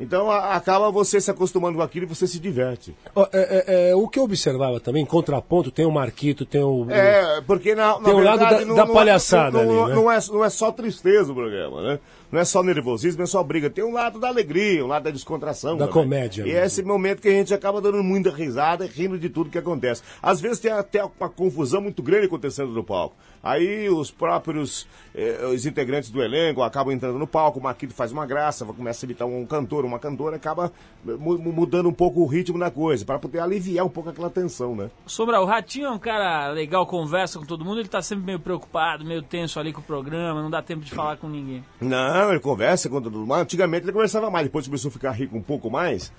Então 0.00 0.28
a- 0.28 0.56
acaba 0.56 0.90
você 0.90 1.20
se 1.20 1.30
acostumando 1.30 1.76
com 1.78 1.82
aquilo 1.84 2.04
e 2.04 2.08
você 2.08 2.26
se 2.26 2.40
diverte. 2.40 2.96
Ó, 3.14 3.28
é, 3.32 3.64
é, 3.88 3.90
é, 3.90 3.94
o 3.94 4.08
que 4.08 4.18
eu 4.18 4.24
observava 4.24 4.80
também, 4.80 5.06
contraponto, 5.06 5.70
tem 5.70 5.86
o 5.86 5.90
Marquito, 5.92 6.44
tem 6.44 6.60
o. 6.64 6.84
É, 6.90 7.40
porque 7.42 7.76
na, 7.76 7.96
na 8.00 8.04
Tem 8.04 8.12
um 8.12 8.18
lado 8.24 8.40
verdade, 8.40 8.60
da- 8.62 8.66
não, 8.66 8.74
da 8.74 8.84
não- 8.86 8.92
palhaçada 8.92 9.62
não, 9.64 9.72
não, 9.72 9.82
ali, 9.84 9.90
né? 9.90 9.94
não 9.94 10.10
é, 10.10 10.18
não 10.32 10.44
é 10.44 10.50
só 10.50 10.72
tristeza 10.72 11.30
o 11.30 11.34
programa, 11.36 11.80
né? 11.80 12.00
Não 12.34 12.40
é 12.40 12.44
só 12.44 12.64
nervosismo, 12.64 13.18
não 13.18 13.24
é 13.24 13.26
só 13.28 13.42
briga. 13.44 13.70
Tem 13.70 13.84
um 13.84 13.92
lado 13.92 14.18
da 14.18 14.26
alegria, 14.26 14.84
um 14.84 14.88
lado 14.88 15.04
da 15.04 15.10
descontração. 15.12 15.76
Da 15.76 15.86
também. 15.86 16.02
comédia 16.02 16.42
E 16.42 16.46
mesmo. 16.46 16.58
é 16.58 16.66
esse 16.66 16.82
momento 16.82 17.22
que 17.22 17.28
a 17.28 17.32
gente 17.32 17.54
acaba 17.54 17.80
dando 17.80 18.02
muita 18.02 18.30
risada 18.30 18.84
e 18.84 18.88
rindo 18.88 19.16
de 19.16 19.28
tudo 19.28 19.50
que 19.50 19.56
acontece. 19.58 20.02
Às 20.20 20.40
vezes 20.40 20.58
tem 20.58 20.72
até 20.72 21.04
uma 21.04 21.28
confusão 21.28 21.80
muito 21.80 22.02
grande 22.02 22.26
acontecendo 22.26 22.72
no 22.72 22.82
palco. 22.82 23.14
Aí 23.40 23.88
os 23.90 24.10
próprios 24.10 24.88
eh, 25.14 25.46
os 25.52 25.66
integrantes 25.66 26.10
do 26.10 26.22
elenco 26.22 26.62
acabam 26.62 26.92
entrando 26.94 27.18
no 27.18 27.26
palco, 27.26 27.60
o 27.60 27.62
Marquito 27.62 27.92
faz 27.92 28.10
uma 28.10 28.24
graça, 28.24 28.64
começa 28.64 29.04
a 29.04 29.06
imitar 29.06 29.28
um 29.28 29.44
cantor, 29.44 29.84
uma 29.84 29.98
cantora, 29.98 30.36
acaba 30.36 30.72
mu- 31.04 31.38
mudando 31.38 31.86
um 31.88 31.92
pouco 31.92 32.20
o 32.22 32.26
ritmo 32.26 32.58
da 32.58 32.70
coisa, 32.70 33.04
para 33.04 33.18
poder 33.18 33.40
aliviar 33.40 33.84
um 33.84 33.88
pouco 33.90 34.08
aquela 34.08 34.30
tensão, 34.30 34.74
né? 34.74 34.90
Sombra, 35.06 35.42
o 35.42 35.44
Ratinho 35.44 35.86
é 35.88 35.90
um 35.90 35.98
cara 35.98 36.50
legal, 36.52 36.86
conversa 36.86 37.38
com 37.38 37.44
todo 37.44 37.62
mundo, 37.66 37.80
ele 37.80 37.88
tá 37.88 38.00
sempre 38.00 38.24
meio 38.24 38.40
preocupado, 38.40 39.04
meio 39.04 39.20
tenso 39.22 39.60
ali 39.60 39.74
com 39.74 39.80
o 39.82 39.84
programa, 39.84 40.42
não 40.42 40.48
dá 40.50 40.62
tempo 40.62 40.82
de 40.82 40.90
falar 40.94 41.18
com 41.18 41.28
ninguém. 41.28 41.62
Não, 41.82 42.23
ele 42.30 42.40
conversa 42.40 42.88
com 42.88 43.00
todo 43.00 43.18
mundo. 43.18 43.34
Antigamente 43.34 43.84
ele 43.84 43.92
conversava 43.92 44.30
mais, 44.30 44.46
depois 44.46 44.66
começou 44.66 44.88
a 44.88 44.92
ficar 44.92 45.10
rico 45.12 45.36
um 45.36 45.42
pouco 45.42 45.70
mais. 45.70 46.12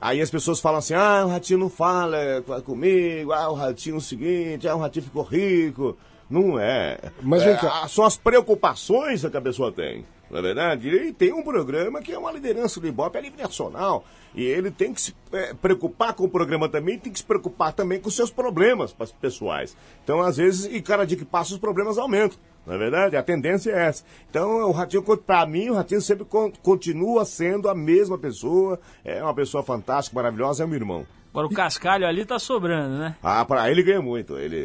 Aí 0.00 0.20
as 0.20 0.30
pessoas 0.30 0.60
falam 0.60 0.78
assim: 0.78 0.94
ah, 0.94 1.24
o 1.26 1.28
ratinho 1.30 1.58
não 1.58 1.70
fala 1.70 2.42
com- 2.46 2.60
comigo, 2.62 3.32
ah, 3.32 3.48
o 3.50 3.54
ratinho 3.54 3.94
é 3.94 3.98
o 3.98 4.00
seguinte, 4.00 4.68
ah, 4.68 4.74
o 4.76 4.78
ratinho 4.80 5.04
ficou 5.04 5.22
rico. 5.22 5.96
Não 6.28 6.58
é. 6.58 6.98
Mas 7.22 7.42
É, 7.42 7.56
São 7.88 8.04
as 8.04 8.16
preocupações 8.16 9.24
que 9.24 9.36
a 9.36 9.40
pessoa 9.40 9.70
tem. 9.70 10.04
Não 10.30 10.38
é 10.38 10.42
verdade? 10.42 10.88
Ele 10.88 11.12
tem 11.12 11.32
um 11.32 11.42
programa 11.42 12.00
que 12.02 12.12
é 12.12 12.18
uma 12.18 12.32
liderança 12.32 12.80
do 12.80 12.86
Ibope 12.86 13.16
a 13.18 13.22
nível 13.22 13.38
nacional. 13.38 14.04
E 14.34 14.44
ele 14.44 14.70
tem 14.70 14.92
que 14.92 15.00
se 15.00 15.14
eh, 15.32 15.54
preocupar 15.54 16.12
com 16.12 16.24
o 16.24 16.28
programa 16.28 16.68
também, 16.68 16.98
tem 16.98 17.10
que 17.12 17.18
se 17.18 17.24
preocupar 17.24 17.72
também 17.72 17.98
com 18.00 18.10
seus 18.10 18.30
problemas 18.30 18.94
pessoais. 19.20 19.76
Então, 20.04 20.20
às 20.20 20.36
vezes, 20.36 20.66
e 20.70 20.82
cada 20.82 21.06
dia 21.06 21.16
que 21.16 21.24
passa, 21.24 21.54
os 21.54 21.58
problemas 21.58 21.96
aumentam. 21.96 22.38
Não 22.66 22.74
é 22.74 22.78
verdade? 22.78 23.16
A 23.16 23.22
tendência 23.22 23.70
é 23.70 23.86
essa. 23.86 24.04
Então, 24.28 24.68
o 24.68 24.72
Ratinho, 24.72 25.02
para 25.18 25.46
mim, 25.46 25.70
o 25.70 25.74
Ratinho 25.74 26.02
sempre 26.02 26.24
con- 26.24 26.52
continua 26.62 27.24
sendo 27.24 27.68
a 27.68 27.74
mesma 27.74 28.18
pessoa. 28.18 28.78
É 29.04 29.22
uma 29.22 29.32
pessoa 29.34 29.62
fantástica, 29.62 30.16
maravilhosa, 30.16 30.64
é 30.64 30.66
meu 30.66 30.76
irmão. 30.76 31.06
Agora 31.36 31.46
o 31.48 31.50
cascalho 31.54 32.06
ali 32.06 32.24
tá 32.24 32.38
sobrando, 32.38 32.96
né? 32.96 33.14
Ah, 33.22 33.44
para 33.44 33.70
ele 33.70 33.82
ganha 33.82 34.00
muito. 34.00 34.38
Ele, 34.38 34.56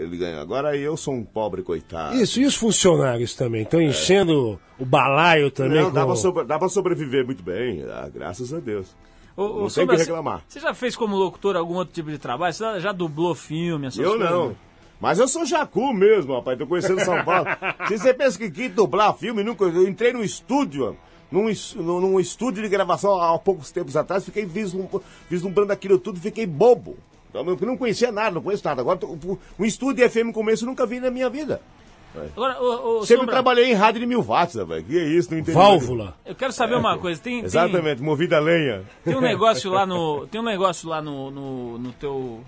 ele 0.00 0.16
ganha. 0.16 0.40
Agora 0.40 0.76
eu 0.76 0.96
sou 0.96 1.14
um 1.14 1.24
pobre 1.24 1.62
coitado. 1.62 2.16
Isso, 2.16 2.40
e 2.40 2.44
os 2.44 2.56
funcionários 2.56 3.36
também? 3.36 3.62
Estão 3.62 3.80
enchendo 3.80 4.58
o 4.78 4.84
balaio 4.84 5.48
também 5.50 5.80
Não, 5.80 5.92
dá, 5.92 6.00
com... 6.00 6.06
pra 6.08 6.16
sobre- 6.16 6.44
dá 6.44 6.58
pra 6.58 6.68
sobreviver 6.68 7.24
muito 7.24 7.42
bem, 7.42 7.84
ah, 7.88 8.08
graças 8.12 8.52
a 8.52 8.58
Deus. 8.58 8.96
Ô, 9.36 9.60
Não 9.60 9.68
tem 9.68 9.86
que 9.86 9.94
reclamar. 9.96 10.42
Você 10.48 10.58
já 10.58 10.74
fez 10.74 10.96
como 10.96 11.14
locutor 11.14 11.54
algum 11.54 11.74
outro 11.74 11.94
tipo 11.94 12.10
de 12.10 12.18
trabalho? 12.18 12.52
Você 12.52 12.64
já, 12.64 12.78
já 12.80 12.92
dublou 12.92 13.36
filme, 13.36 13.86
essas 13.86 14.00
Eu 14.00 14.10
coisas? 14.16 14.28
não. 14.28 14.56
Mas 15.00 15.20
eu 15.20 15.28
sou 15.28 15.46
jacu 15.46 15.92
mesmo, 15.94 16.34
rapaz. 16.34 16.58
Tô 16.58 16.66
conhecendo 16.66 16.98
São 17.04 17.24
Paulo. 17.24 17.46
Se 17.86 17.96
você 17.96 18.12
pensa 18.12 18.36
que 18.36 18.46
aqui 18.46 18.68
dublar 18.68 19.16
filme, 19.16 19.44
nunca. 19.44 19.64
Eu 19.64 19.86
entrei 19.86 20.12
no 20.12 20.24
estúdio, 20.24 20.90
es- 20.90 20.98
num, 21.30 21.50
num 22.00 22.20
estúdio 22.20 22.62
de 22.62 22.68
gravação 22.68 23.20
há 23.20 23.38
poucos 23.38 23.70
tempos 23.70 23.96
atrás, 23.96 24.24
fiquei 24.24 24.44
vislum- 24.44 24.88
vislumbrando 25.28 25.72
aquilo 25.72 25.98
tudo, 25.98 26.18
fiquei 26.20 26.46
bobo. 26.46 26.96
Então, 27.30 27.46
Eu 27.46 27.66
não 27.66 27.76
conhecia 27.76 28.10
nada, 28.10 28.30
não 28.32 28.42
conheço 28.42 28.64
nada. 28.66 28.80
Agora, 28.80 28.98
um 29.58 29.64
estúdio 29.64 29.96
de 29.96 30.08
FM 30.08 30.32
começo 30.32 30.64
eu 30.64 30.68
nunca 30.68 30.86
vi 30.86 30.98
na 31.00 31.10
minha 31.10 31.28
vida. 31.28 31.60
Agora, 32.34 32.60
ô, 32.60 32.98
ô, 32.98 33.00
Sempre 33.02 33.18
Sombra, 33.18 33.34
trabalhei 33.34 33.70
em 33.70 33.74
rádio 33.74 34.00
de 34.00 34.06
mil 34.06 34.22
watts, 34.22 34.56
rapaz. 34.56 34.84
Que 34.84 34.98
é 34.98 35.04
isso, 35.04 35.30
não 35.30 35.38
entendi. 35.38 35.54
Válvula. 35.56 36.16
eu 36.24 36.34
quero 36.34 36.52
saber 36.52 36.74
uma 36.74 36.96
coisa. 36.98 37.20
Tem, 37.20 37.36
tem- 37.36 37.44
Exatamente, 37.44 38.02
movida 38.02 38.38
a 38.38 38.40
lenha. 38.40 38.82
Tem 39.04 39.14
um 39.14 39.20
negócio 39.20 39.70
lá 39.70 39.84
no. 39.86 40.26
Tem 40.26 40.40
um 40.40 40.44
negócio 40.44 40.88
lá 40.88 41.02
no, 41.02 41.30
no, 41.30 41.78
no 41.78 41.92
teu. 41.92 42.40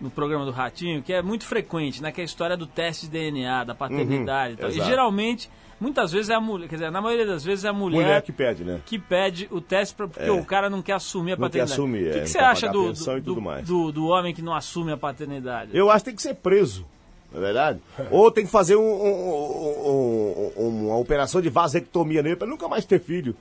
No 0.00 0.08
programa 0.10 0.46
do 0.46 0.50
Ratinho, 0.50 1.02
que 1.02 1.12
é 1.12 1.20
muito 1.20 1.44
frequente, 1.44 2.00
né? 2.02 2.10
Que 2.10 2.22
é 2.22 2.22
a 2.22 2.24
história 2.24 2.56
do 2.56 2.66
teste 2.66 3.04
de 3.04 3.12
DNA, 3.12 3.64
da 3.64 3.74
paternidade 3.74 4.54
e 4.54 4.56
tal. 4.56 4.70
E 4.70 4.72
exato. 4.72 4.88
geralmente, 4.88 5.50
muitas 5.80 6.12
vezes 6.12 6.28
é 6.30 6.34
a 6.34 6.40
mulher, 6.40 6.68
quer 6.68 6.76
dizer, 6.76 6.90
na 6.90 7.00
maioria 7.00 7.26
das 7.26 7.42
vezes 7.42 7.64
é 7.64 7.68
a 7.68 7.72
mulher, 7.72 8.02
Mulher 8.02 8.22
que 8.22 8.30
pede, 8.32 8.62
né? 8.64 8.80
que 8.84 8.98
pede 8.98 9.48
o 9.50 9.60
teste 9.60 9.94
pra, 9.94 10.06
porque 10.06 10.28
É. 10.28 10.30
o 10.30 10.44
cara 10.44 10.68
não 10.68 10.82
quer 10.82 10.92
assumir 10.92 11.32
a 11.32 11.36
Não 11.36 11.48
quer 11.48 11.60
paternidade. 11.60 11.72
assumir, 11.72 12.08
o 12.08 12.12
que, 12.12 12.18
é, 12.18 12.22
que 12.22 12.28
você 12.28 12.38
quer 12.38 12.44
acha 12.44 12.68
do, 12.68 12.92
do, 12.92 13.20
do, 13.62 13.92
do, 13.92 14.06
homem 14.08 14.34
que 14.34 14.42
não 14.42 14.54
assume 14.54 14.92
a 14.92 14.96
paternidade? 14.96 15.70
Eu 15.76 15.90
acho 15.90 16.04
que 16.04 16.10
tem 16.10 16.16
que 16.16 16.22
ser 16.22 16.34
preso, 16.34 16.86
não 17.32 17.40
é 17.40 17.44
verdade? 17.44 17.80
Ou 18.10 18.30
tem 18.30 18.44
que 18.44 18.50
fazer 18.52 18.76
um- 18.76 18.80
um- 18.82 19.88
um- 19.88 20.52
um- 20.66 20.86
uma 20.88 20.96
operação 20.98 21.40
de 21.40 21.48
vasectomia 21.48 22.22
nele 22.22 22.36
para 22.36 22.46
nunca 22.48 22.68
mais 22.68 22.84
ter 22.84 23.00
filho. 23.00 23.34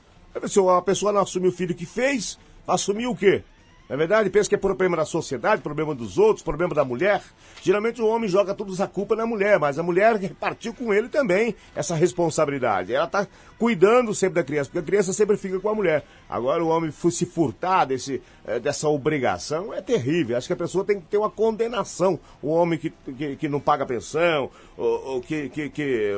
Se 0.47 0.59
a 0.59 0.81
pessoa 0.81 1.11
não 1.11 1.21
assume 1.21 1.47
o 1.47 1.51
filho 1.51 1.73
que 1.75 1.85
fez, 1.85 2.37
vai 2.65 2.75
assumir 2.75 3.07
o 3.07 3.15
quê? 3.15 3.43
Não 3.89 3.95
é 3.95 3.97
verdade? 3.97 4.29
Pensa 4.29 4.47
que 4.47 4.53
é 4.53 4.57
problema 4.57 4.95
da 4.95 5.03
sociedade, 5.03 5.63
problema 5.63 5.95
dos 5.95 6.19
outros, 6.19 6.43
problema 6.43 6.75
da 6.75 6.85
mulher. 6.85 7.23
Geralmente 7.63 7.99
o 7.99 8.05
homem 8.05 8.29
joga 8.29 8.53
toda 8.53 8.83
a 8.83 8.87
culpa 8.87 9.15
na 9.15 9.25
mulher, 9.25 9.57
mas 9.57 9.79
a 9.79 9.83
mulher 9.83 10.15
repartiu 10.21 10.75
com 10.75 10.93
ele 10.93 11.09
também 11.09 11.55
essa 11.75 11.95
responsabilidade. 11.95 12.93
Ela 12.93 13.05
está 13.05 13.27
cuidando 13.57 14.13
sempre 14.13 14.35
da 14.35 14.43
criança, 14.43 14.69
porque 14.69 14.79
a 14.79 14.83
criança 14.83 15.11
sempre 15.11 15.35
fica 15.37 15.59
com 15.59 15.69
a 15.69 15.73
mulher. 15.73 16.05
Agora 16.29 16.63
o 16.63 16.67
homem 16.67 16.91
se 16.91 17.25
furtar 17.25 17.85
desse, 17.85 18.21
eh, 18.45 18.59
dessa 18.59 18.87
obrigação 18.87 19.73
é 19.73 19.81
terrível. 19.81 20.37
Acho 20.37 20.45
que 20.45 20.53
a 20.53 20.57
pessoa 20.57 20.85
tem 20.85 20.99
que 20.99 21.07
ter 21.07 21.17
uma 21.17 21.31
condenação. 21.31 22.19
O 22.43 22.49
homem 22.49 22.77
que, 22.77 22.91
que, 22.91 23.35
que 23.37 23.49
não 23.49 23.59
paga 23.59 23.87
pensão, 23.87 24.51
ou, 24.77 25.13
ou 25.13 25.21
que, 25.21 25.49
que, 25.49 25.69
que, 25.71 26.13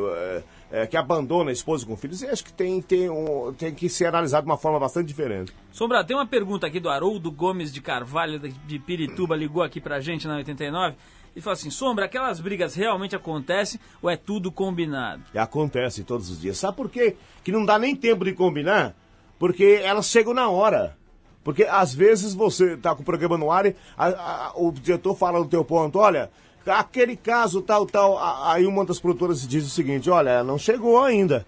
eh, 0.71 0.87
que 0.87 0.95
abandona 0.97 1.49
a 1.49 1.53
esposa 1.53 1.85
com 1.85 1.95
filhos, 1.97 2.23
acho 2.23 2.43
que 2.43 2.53
tem, 2.53 2.81
tem, 2.81 3.09
um, 3.09 3.53
tem 3.53 3.73
que 3.73 3.89
ser 3.89 4.05
analisado 4.05 4.45
de 4.45 4.51
uma 4.51 4.57
forma 4.57 4.79
bastante 4.79 5.07
diferente. 5.07 5.51
Sombra, 5.71 6.03
tem 6.03 6.15
uma 6.15 6.25
pergunta 6.25 6.65
aqui 6.67 6.79
do 6.79 6.89
Haroldo 6.89 7.31
Gomes 7.31 7.73
de 7.73 7.81
Carvalho, 7.81 8.39
de- 8.39 8.79
Pirituba, 8.79 9.35
ligou 9.35 9.61
aqui 9.63 9.81
pra 9.81 9.99
gente 9.99 10.27
na 10.27 10.35
89. 10.37 10.95
Ele 11.33 11.41
falou 11.41 11.53
assim: 11.53 11.69
Sombra, 11.69 12.05
aquelas 12.05 12.39
brigas 12.41 12.75
realmente 12.75 13.15
acontecem 13.15 13.79
ou 14.01 14.09
é 14.09 14.17
tudo 14.17 14.51
combinado? 14.51 15.23
E 15.33 15.37
acontece 15.39 16.03
todos 16.03 16.29
os 16.29 16.41
dias. 16.41 16.57
Sabe 16.57 16.75
por 16.75 16.89
quê? 16.89 17.15
Que 17.43 17.51
não 17.51 17.63
dá 17.65 17.79
nem 17.79 17.95
tempo 17.95 18.25
de 18.25 18.33
combinar? 18.33 18.95
Porque 19.39 19.79
elas 19.83 20.07
chegam 20.07 20.33
na 20.33 20.49
hora. 20.49 20.97
Porque 21.43 21.63
às 21.63 21.93
vezes 21.93 22.33
você 22.35 22.77
tá 22.77 22.93
com 22.93 23.01
o 23.01 23.05
programa 23.05 23.35
no 23.37 23.49
ar 23.51 23.65
e 23.65 23.75
a- 23.97 24.07
a- 24.07 24.51
o 24.55 24.71
diretor 24.71 25.15
fala 25.15 25.39
no 25.39 25.47
teu 25.47 25.65
ponto, 25.65 25.97
olha, 25.97 26.29
aquele 26.65 27.15
caso 27.15 27.61
tal, 27.61 27.85
tal. 27.85 28.17
Aí 28.47 28.65
uma 28.65 28.85
das 28.85 28.99
produtoras 28.99 29.47
diz 29.47 29.65
o 29.65 29.69
seguinte, 29.69 30.09
olha, 30.09 30.43
não 30.43 30.57
chegou 30.57 31.03
ainda. 31.03 31.45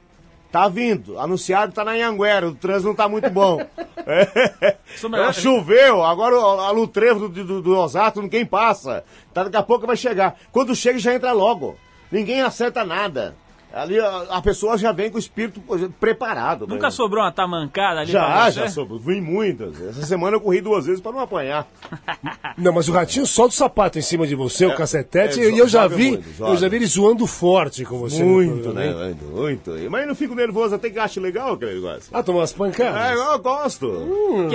Tá 0.51 0.67
vindo. 0.67 1.17
Anunciado 1.19 1.73
tá 1.73 1.83
na 1.83 1.91
Anhanguera. 1.93 2.47
O 2.47 2.53
trânsito 2.53 2.87
não 2.87 2.95
tá 2.95 3.07
muito 3.09 3.29
bom. 3.29 3.59
É. 4.05 4.75
É, 5.29 5.31
choveu, 5.31 6.03
agora 6.03 6.35
o- 6.37 6.59
a 6.59 6.71
Lutrevo 6.71 7.29
do, 7.29 7.45
do, 7.45 7.61
do 7.61 7.77
Osato 7.77 8.21
ninguém 8.21 8.45
passa. 8.45 9.01
Tá, 9.33 9.45
daqui 9.45 9.55
a 9.55 9.63
pouco 9.63 9.87
vai 9.87 9.95
chegar. 9.95 10.35
Quando 10.51 10.75
chega, 10.75 10.99
já 10.99 11.13
entra 11.13 11.31
logo. 11.31 11.77
Ninguém 12.11 12.41
acerta 12.41 12.83
nada. 12.83 13.33
Ali 13.73 13.99
a, 13.99 14.25
a 14.29 14.41
pessoa 14.41 14.77
já 14.77 14.91
vem 14.91 15.09
com 15.09 15.15
o 15.15 15.19
espírito 15.19 15.59
preparado. 15.99 16.67
Nunca 16.67 16.85
né? 16.87 16.91
sobrou 16.91 17.23
uma 17.23 17.31
tamancada 17.31 18.01
ali 18.01 18.11
Já, 18.11 18.49
já 18.51 18.69
soube. 18.69 18.99
Vim 18.99 19.19
muitas. 19.19 19.81
Essa 19.81 20.05
semana 20.05 20.35
eu 20.37 20.41
corri 20.41 20.61
duas 20.61 20.85
vezes 20.85 21.01
pra 21.01 21.11
não 21.11 21.19
apanhar. 21.21 21.67
Não, 22.55 22.71
mas 22.71 22.87
o 22.87 22.91
ratinho 22.91 23.25
solta 23.25 23.49
o 23.53 23.57
sapato 23.57 23.97
em 23.97 24.01
cima 24.01 24.27
de 24.27 24.35
você, 24.35 24.65
o 24.67 24.75
cacetete, 24.75 25.41
é, 25.41 25.49
e 25.49 25.57
eu 25.57 25.67
já 25.67 25.87
vi, 25.87 26.11
muito, 26.11 26.29
eu 26.43 26.55
já 26.55 26.69
vi 26.69 26.75
ele 26.75 26.85
zoando 26.85 27.25
forte 27.25 27.83
com 27.83 27.97
você. 27.97 28.23
Muito, 28.23 28.71
né? 28.71 28.93
Muito, 28.93 29.25
muito. 29.25 29.71
Mas 29.89 30.01
eu 30.03 30.07
não 30.07 30.15
fico 30.15 30.35
nervoso, 30.35 30.75
até 30.75 30.89
que 30.91 30.99
acho 30.99 31.19
legal 31.19 31.53
aquele 31.53 31.73
negócio. 31.75 32.03
Ah, 32.13 32.21
tomou 32.21 32.41
umas 32.41 32.53
É, 32.53 32.55
pancadas? 32.55 33.19
eu 33.19 33.39
gosto. 33.39 33.87
Hum. 33.87 34.49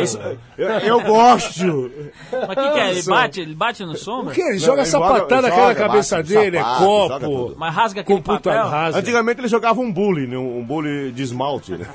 Eu, 0.56 0.68
eu 0.68 1.00
gosto. 1.02 1.90
Mas 2.30 2.42
o 2.42 2.46
que, 2.60 2.70
que 2.72 2.78
é? 2.78 2.90
Ele 2.92 3.02
bate, 3.02 3.40
ele 3.40 3.54
bate 3.54 3.84
no 3.84 3.92
O 3.92 3.96
sombra? 3.96 4.32
que? 4.34 4.40
Ele 4.40 4.52
Não, 4.52 4.58
joga 4.58 4.82
ele 4.82 4.86
sapatada 4.90 5.24
joga- 5.28 5.48
aqui 5.48 5.56
na 5.56 5.62
joga, 5.68 5.74
cabeça 5.74 6.16
bate, 6.18 6.28
dele, 6.28 6.56
é 6.56 6.60
sapato, 6.62 6.80
joga 6.84 7.20
copo. 7.26 7.54
Mas 7.58 7.74
rasga 7.74 8.00
aquele 8.02 8.18
computa 8.18 8.50
papel? 8.50 8.68
rasa. 8.68 8.98
Antigamente 9.08 9.40
ele 9.40 9.48
jogava 9.48 9.80
um 9.80 9.92
bully, 9.92 10.26
né? 10.26 10.36
um 10.36 10.62
bully 10.62 11.10
de 11.12 11.22
esmalte. 11.22 11.72
Né? 11.72 11.86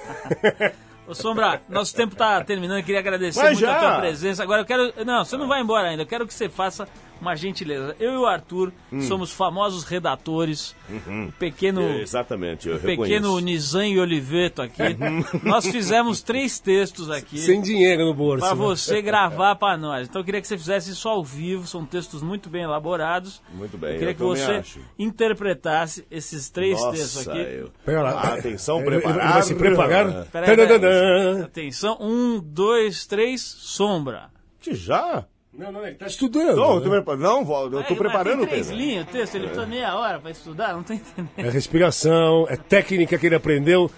Ô, 1.08 1.14
Sombra, 1.14 1.62
nosso 1.68 1.94
tempo 1.96 2.16
tá 2.16 2.44
terminando, 2.44 2.78
eu 2.80 2.84
queria 2.84 3.00
agradecer 3.00 3.42
Mas 3.42 3.60
muito 3.60 3.70
a 3.70 3.74
já? 3.74 3.80
tua 3.80 4.00
presença. 4.00 4.42
Agora 4.44 4.62
eu 4.62 4.66
quero. 4.66 4.94
Não, 5.06 5.26
você 5.26 5.36
não 5.36 5.48
vai 5.48 5.62
embora 5.62 5.90
ainda, 5.90 6.04
eu 6.04 6.08
quero 6.08 6.26
que 6.26 6.34
você 6.34 6.48
faça 6.48 6.88
uma 7.24 7.36
gentileza. 7.36 7.96
Eu 8.00 8.14
e 8.14 8.18
o 8.18 8.26
Arthur 8.26 8.72
Hum. 8.92 9.02
somos 9.02 9.32
famosos 9.32 9.84
redatores. 9.84 10.76
Um 11.08 11.32
pequeno. 11.32 11.82
Exatamente, 12.00 12.68
eu 12.70 12.78
Pequeno 12.78 13.36
reconheço. 13.36 13.40
Nizam 13.40 13.86
e 13.86 14.00
Oliveto 14.00 14.62
aqui. 14.62 14.82
Uhum. 15.04 15.24
Nós 15.44 15.66
fizemos 15.66 16.22
três 16.22 16.60
textos 16.60 17.10
aqui. 17.10 17.38
sem 17.40 17.62
dinheiro 17.62 18.06
no 18.06 18.14
bolso. 18.14 18.40
Pra 18.40 18.50
né? 18.50 18.56
você 18.56 19.02
gravar 19.02 19.56
pra 19.56 19.76
nós. 19.76 20.08
Então 20.08 20.22
eu 20.22 20.26
queria 20.26 20.40
que 20.42 20.48
você 20.48 20.58
fizesse 20.58 20.92
isso 20.92 21.08
ao 21.10 21.24
vivo, 21.24 21.66
são 21.68 21.86
textos 21.86 22.22
muito 22.22 22.50
bem 22.50 22.64
elaborados. 22.64 23.42
Muito 23.54 23.78
bem, 23.78 23.92
Eu 23.94 24.00
queria 24.00 24.12
eu 24.12 24.16
que 24.16 24.22
você 24.24 24.52
acho. 24.52 24.80
interpretasse 24.98 26.06
esses 26.12 26.50
três 26.50 26.80
textos 26.92 27.26
Nossa, 27.28 27.32
aqui. 27.32 27.40
eu... 27.54 27.72
Pera 27.86 28.02
lá. 28.02 28.22
Atenção, 28.34 28.80
ele 28.82 28.86
preparar. 29.00 29.34
vai 29.34 29.42
se 29.44 29.56
preparar? 29.56 30.26
Peraí, 30.26 30.56
peraí. 30.56 31.42
Atenção, 31.44 31.98
um, 32.00 32.40
dois, 32.40 33.06
três, 33.06 33.42
sombra. 33.42 34.30
Que 34.60 34.74
já? 34.76 35.26
Não, 35.56 35.72
não, 35.72 35.86
ele 35.86 35.96
tá 35.96 36.08
estudando. 36.08 36.56
Não, 36.56 36.70
eu 36.74 36.76
né? 36.80 36.84
tô, 36.84 36.90
prepa- 36.90 37.16
não, 37.16 37.42
eu 37.42 37.80
É, 37.80 37.84
tô 37.84 37.90
mas 37.94 37.98
preparando 37.98 38.38
tem 38.40 38.46
o 38.46 38.50
três 38.50 38.68
tema. 38.68 38.80
linhas 38.82 39.04
o 39.08 39.12
texto, 39.12 39.36
ele 39.36 39.46
precisa 39.48 39.68
meia 39.68 39.96
hora 39.96 40.20
pra 40.20 40.32
estudar, 40.32 40.74
não 40.74 40.82
tô 40.84 40.94
entendendo. 40.94 41.30
É 41.38 41.50
respiração, 41.50 42.48
é 42.50 42.56
técnica 42.58 43.18
que 43.20 43.26
ele 43.28 43.36
aprendeu 43.36 43.90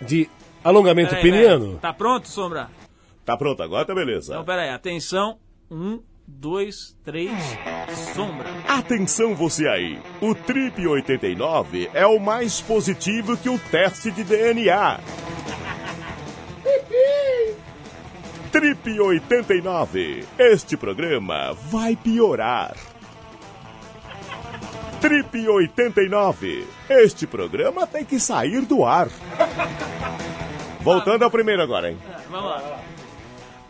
de 0.00 0.28
alongamento 0.62 1.10
Peraí, 1.10 1.22
peniano. 1.22 1.64
peraí. 1.66 1.78
Tá 1.80 1.92
pronto, 1.92 2.26
sombra? 2.28 2.70
Tá 3.24 3.36
pronto, 3.36 3.62
agora 3.62 3.84
tá 3.84 3.94
beleza. 3.94 4.32
Então 4.32 4.44
peraí, 4.44 4.70
atenção, 4.70 5.36
um, 5.70 6.00
dois, 6.26 6.96
três, 7.04 7.30
sombra. 8.14 8.48
Atenção 8.66 9.34
você 9.34 9.68
aí, 9.68 9.98
o 10.22 10.34
Trip 10.34 10.86
89 10.86 11.90
é 11.92 12.06
o 12.06 12.18
mais 12.18 12.62
positivo 12.62 13.36
que 13.36 13.50
o 13.50 13.58
teste 13.58 14.10
de 14.10 14.24
DNA. 14.24 15.00
Trip 18.54 19.00
89, 19.00 20.24
este 20.38 20.76
programa 20.76 21.52
vai 21.54 21.96
piorar. 21.96 22.76
Trip 25.00 25.48
89, 25.48 26.64
este 26.88 27.26
programa 27.26 27.84
tem 27.84 28.04
que 28.04 28.20
sair 28.20 28.60
do 28.64 28.84
ar. 28.84 29.08
Voltando 30.82 31.24
ao 31.24 31.30
primeiro 31.32 31.62
agora, 31.62 31.90
hein? 31.90 31.98
Vamos 32.30 32.48
lá. 32.48 32.78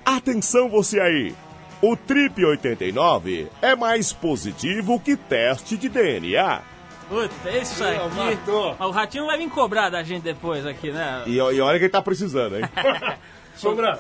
Atenção 0.05 0.69
você 0.69 1.01
aí! 1.01 1.35
O 1.81 1.97
Trip 1.97 2.45
89 2.45 3.49
é 3.63 3.75
mais 3.75 4.13
positivo 4.13 5.01
que 5.01 5.17
teste 5.17 5.79
de 5.79 5.89
DNA. 5.89 6.61
Puta, 7.09 7.51
isso 7.57 7.83
aqui. 7.83 8.51
Ó, 8.79 8.89
O 8.89 8.91
ratinho 8.91 9.25
vai 9.25 9.39
vir 9.39 9.49
cobrar 9.49 9.89
da 9.89 10.03
gente 10.03 10.25
depois 10.25 10.67
aqui, 10.67 10.93
né? 10.93 11.23
E, 11.25 11.37
e 11.37 11.41
olha 11.41 11.79
que 11.79 11.87
ele 11.87 11.91
tá 11.91 12.03
precisando, 12.03 12.59
hein? 12.59 12.65
Sombra, 13.57 13.99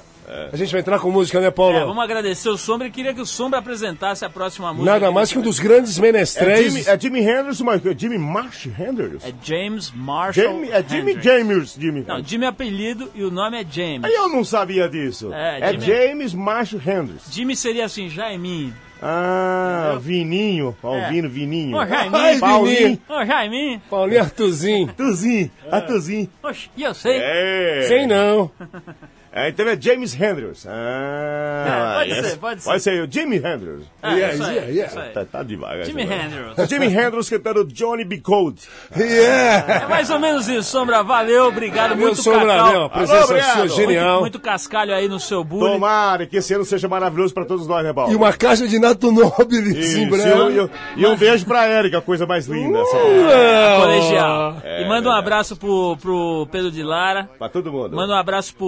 a 0.52 0.56
gente 0.56 0.70
vai 0.72 0.80
entrar 0.80 0.98
com 0.98 1.10
música, 1.10 1.40
né, 1.40 1.50
Paulo? 1.50 1.76
É, 1.76 1.84
vamos 1.84 2.02
agradecer 2.02 2.48
o 2.48 2.56
Sombra 2.56 2.86
e 2.86 2.90
queria 2.90 3.12
que 3.12 3.20
o 3.20 3.26
Sombra 3.26 3.58
apresentasse 3.58 4.24
a 4.24 4.30
próxima 4.30 4.72
música. 4.72 4.92
Nada 4.92 5.10
mais 5.10 5.32
que 5.32 5.38
um 5.38 5.42
dos 5.42 5.58
grandes 5.58 5.98
É 5.98 6.02
menestréis. 6.02 6.72
Jimmy, 6.72 6.84
é 6.88 7.00
Jimmy 7.00 7.20
Hendrix, 7.20 7.60
mas 7.60 7.84
é 7.86 7.94
Jimmy 7.96 8.18
Marsh 8.18 8.66
Hendrix? 8.66 9.24
É 9.24 9.32
James 9.42 9.90
Marshall. 9.94 10.46
Jimmy, 10.46 10.70
é 10.70 10.84
Jimmy 10.86 11.12
Hendrix. 11.12 11.24
James, 11.24 11.76
Jimmy. 11.78 12.04
Não, 12.06 12.24
Jimmy 12.24 12.44
é 12.44 12.48
apelido 12.48 13.10
e 13.14 13.22
o 13.24 13.30
nome 13.30 13.60
é 13.60 13.64
James. 13.68 14.04
Aí 14.04 14.14
eu 14.14 14.28
não 14.28 14.44
sabia 14.44 14.88
disso. 14.88 15.32
É, 15.32 15.74
É, 15.74 15.78
James 15.78 16.32
Marsh 16.34 16.74
Hendrix. 16.74 17.24
Jimmy 17.30 17.54
seria 17.56 17.84
assim, 17.84 18.08
Jaiminho. 18.08 18.74
Ah, 19.06 19.98
Vininho. 20.00 20.74
Alvino, 20.82 21.28
Vininho. 21.28 21.76
Ô, 21.76 21.86
Jaiminho. 21.86 22.16
Ai, 22.22 22.38
Paulinho. 22.38 22.76
Vininho. 22.78 23.00
Ô, 23.06 23.26
Jaiminho. 23.26 23.82
Paulinho 23.90 24.20
Artuzinho. 24.22 24.92
Tuzinho, 24.96 25.50
a 25.70 25.80
Tuzinho. 25.82 26.30
Oxe, 26.42 26.70
e 26.74 26.82
eu 26.82 26.94
sei. 26.94 27.18
É. 27.20 27.84
Sei 27.86 28.06
não. 28.06 28.50
É, 29.36 29.48
então 29.48 29.66
é 29.68 29.76
James 29.80 30.14
Hendrix. 30.14 30.64
Ah, 30.64 31.66
É, 31.66 31.94
pode 31.98 32.10
yes. 32.10 32.26
ser, 32.30 32.36
pode 32.38 32.62
ser. 32.62 32.70
Pode 32.70 32.82
ser 32.84 33.02
o 33.02 33.10
Jimmy 33.10 33.36
Hendrix. 33.38 33.82
É, 34.00 34.10
Yeah, 34.14 34.34
isso 34.34 34.42
aí, 34.44 34.54
yeah, 34.54 34.70
yeah. 34.70 34.86
isso 34.92 34.98
aí. 35.00 35.10
Tá, 35.10 35.24
tá 35.24 35.42
devagar. 35.42 35.84
Jimmy 35.84 36.04
negócio. 36.04 36.24
Hendrix. 36.38 36.68
Jimmy 36.70 36.86
Hendrix 36.86 37.30
cantando 37.30 37.64
Johnny 37.64 38.04
B. 38.04 38.18
Cold. 38.18 38.60
Yeah! 38.96 39.84
É 39.84 39.88
mais 39.88 40.08
ou 40.10 40.20
menos 40.20 40.46
isso, 40.48 40.70
Sombra. 40.70 41.02
Valeu, 41.02 41.46
obrigado. 41.48 41.96
Meu 41.96 42.06
muito 42.08 42.22
Sombra, 42.22 42.46
cacau. 42.46 42.70
meu, 42.70 42.82
a 42.84 42.88
presença 42.90 43.24
obrigado. 43.24 43.56
sua 43.56 43.68
genial. 43.68 44.06
Muito, 44.08 44.20
muito 44.20 44.40
cascalho 44.40 44.94
aí 44.94 45.08
no 45.08 45.18
seu 45.18 45.42
bullying. 45.42 45.72
Tomara 45.72 46.26
que 46.26 46.36
esse 46.36 46.54
ano 46.54 46.64
seja 46.64 46.86
maravilhoso 46.88 47.34
pra 47.34 47.44
todos 47.44 47.66
nós, 47.66 47.82
né, 47.84 47.92
Paulo? 47.92 48.12
E 48.12 48.16
uma 48.16 48.32
caixa 48.32 48.68
de 48.68 48.78
Nato 48.78 49.10
Isso, 49.10 49.98
em 49.98 50.02
e 50.02 50.06
breve. 50.10 50.52
e 50.52 50.56
eu- 50.56 50.70
e 50.96 51.06
um 51.06 51.16
beijo 51.16 51.44
pra 51.44 51.66
Érica, 51.66 52.00
coisa 52.00 52.24
mais 52.24 52.46
linda. 52.46 52.78
essa 52.78 52.96
Não. 52.96 53.80
Colegial. 53.80 54.56
É, 54.62 54.82
e 54.82 54.88
manda 54.88 55.08
um 55.08 55.12
abraço 55.12 55.56
pro, 55.56 55.96
pro 56.00 56.46
Pedro 56.52 56.70
de 56.70 56.82
Lara. 56.84 57.28
Pra 57.38 57.48
todo 57.48 57.72
mundo. 57.72 57.96
Manda 57.96 58.12
um 58.14 58.16
abraço 58.16 58.54
pro 58.54 58.66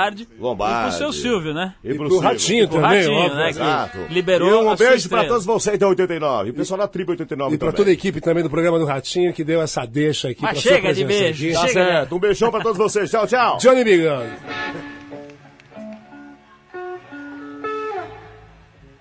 Lombardi. 0.00 0.28
Lombardi. 0.38 0.86
E 0.86 0.88
pro 0.90 0.98
seu 0.98 1.12
Silvio, 1.12 1.52
né? 1.54 1.74
E 1.84 1.88
pro, 1.88 1.96
Pro 1.98 2.08
Silvio. 2.08 2.28
Ratinho 2.28 2.68
Pro 2.68 2.80
também, 2.80 2.98
Ratinho, 3.00 3.18
óbvio. 3.18 3.36
né? 3.36 3.42
que 3.44 3.50
Exato. 3.50 3.98
Liberou 4.10 4.48
E 4.48 4.54
um 4.68 4.76
beijo 4.76 5.08
pra 5.08 5.24
todos 5.24 5.44
vocês 5.44 5.78
da 5.78 5.88
89. 5.88 6.48
E 6.48 6.50
o 6.50 6.54
pessoal 6.54 6.78
da 6.78 6.88
Tribo 6.88 7.10
89 7.12 7.54
E 7.54 7.58
pra 7.58 7.66
também. 7.68 7.76
toda 7.76 7.90
a 7.90 7.92
equipe 7.92 8.20
também 8.20 8.42
do 8.42 8.50
programa 8.50 8.78
do 8.78 8.84
Ratinho 8.84 9.32
que 9.32 9.44
deu 9.44 9.60
essa 9.62 9.84
deixa 9.86 10.28
aqui. 10.30 10.42
Mas 10.42 10.52
pra 10.52 10.60
sua 10.62 10.72
chega 10.72 10.94
de 10.94 11.04
beijo, 11.04 11.44
aqui. 11.44 11.52
Tá 11.54 11.60
chega. 11.60 11.72
certo. 11.72 12.16
Um 12.16 12.18
beijão 12.18 12.50
pra 12.50 12.60
todos 12.62 12.78
vocês. 12.78 13.10
Tchau, 13.10 13.26
tchau. 13.26 13.58
Johnny 13.58 13.84
Bigano. 13.84 14.30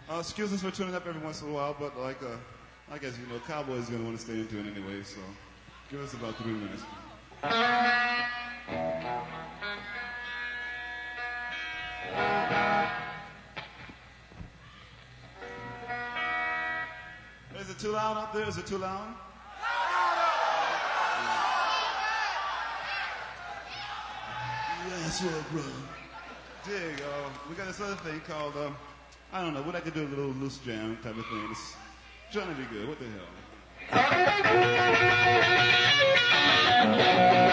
Uh, 0.10 0.20
excuse 0.22 0.54
us 0.54 0.62
for 0.62 0.72
tuning 0.72 0.96
up 0.96 1.08
every 1.08 1.22
once 1.26 1.42
in 1.42 1.50
a 1.50 1.54
while, 1.54 1.76
but 1.80 1.98
like, 1.98 2.22
uh, 2.24 2.36
I 2.94 2.98
guess 2.98 3.14
you 3.18 3.26
know, 3.28 3.40
Cowboys 3.48 3.90
gonna 3.90 4.04
want 4.04 4.18
to 4.18 4.22
stay 4.22 4.34
into 4.34 4.58
it 4.60 4.66
anyway. 4.76 5.02
So, 5.04 5.20
give 5.90 6.02
us 6.02 6.14
about 6.14 6.36
three 6.38 6.52
minutes. 6.54 6.84
Is 17.60 17.70
it 17.70 17.80
too 17.80 17.92
loud 17.92 18.18
out 18.18 18.34
there? 18.34 18.48
Is 18.48 18.58
it 18.58 18.66
too 18.66 18.78
loud? 18.78 19.16
Yes, 24.88 25.22
well, 25.24 25.44
brother. 25.52 25.70
Dig, 26.66 27.04
we 27.50 27.56
got 27.56 27.68
this 27.68 27.82
other 27.82 27.96
thing 27.96 28.22
called, 28.28 28.56
um, 28.58 28.76
I 29.32 29.42
don't 29.42 29.54
know, 29.54 29.62
we'd 29.62 29.74
like 29.74 29.86
to 29.86 29.92
do 29.92 30.04
a 30.04 30.08
little 30.08 30.28
loose 30.28 30.58
jam 30.60 30.98
type 31.04 31.18
of 31.18 31.26
thing. 31.26 31.48
It's 31.52 31.76
trying 32.32 32.48
to 32.50 32.56
be 32.56 32.66
good. 32.66 32.88
What 32.88 32.98
the 33.00 33.06
hell? 37.20 37.49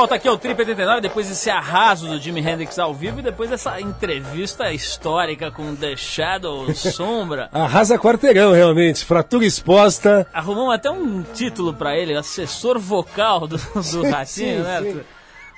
Volta 0.00 0.14
aqui 0.14 0.26
ao 0.26 0.38
Trip 0.38 0.58
89, 0.58 1.02
depois 1.02 1.28
desse 1.28 1.50
arraso 1.50 2.08
do 2.08 2.18
Jimi 2.18 2.40
Hendrix 2.40 2.78
ao 2.78 2.94
vivo 2.94 3.18
e 3.18 3.22
depois 3.22 3.50
dessa 3.50 3.78
entrevista 3.78 4.72
histórica 4.72 5.50
com 5.50 5.76
The 5.76 5.94
Shadow 5.94 6.74
Sombra. 6.74 7.50
Arrasa 7.52 7.98
quarteirão, 7.98 8.52
realmente. 8.52 9.04
Fratura 9.04 9.44
exposta. 9.44 10.26
Arrumamos 10.32 10.72
até 10.72 10.90
um 10.90 11.22
título 11.22 11.74
pra 11.74 11.94
ele, 11.98 12.16
assessor 12.16 12.78
vocal 12.78 13.46
do, 13.46 13.58
do 13.58 14.02
Ratinho, 14.10 14.62
né. 14.62 14.78
Arthur? 14.78 15.04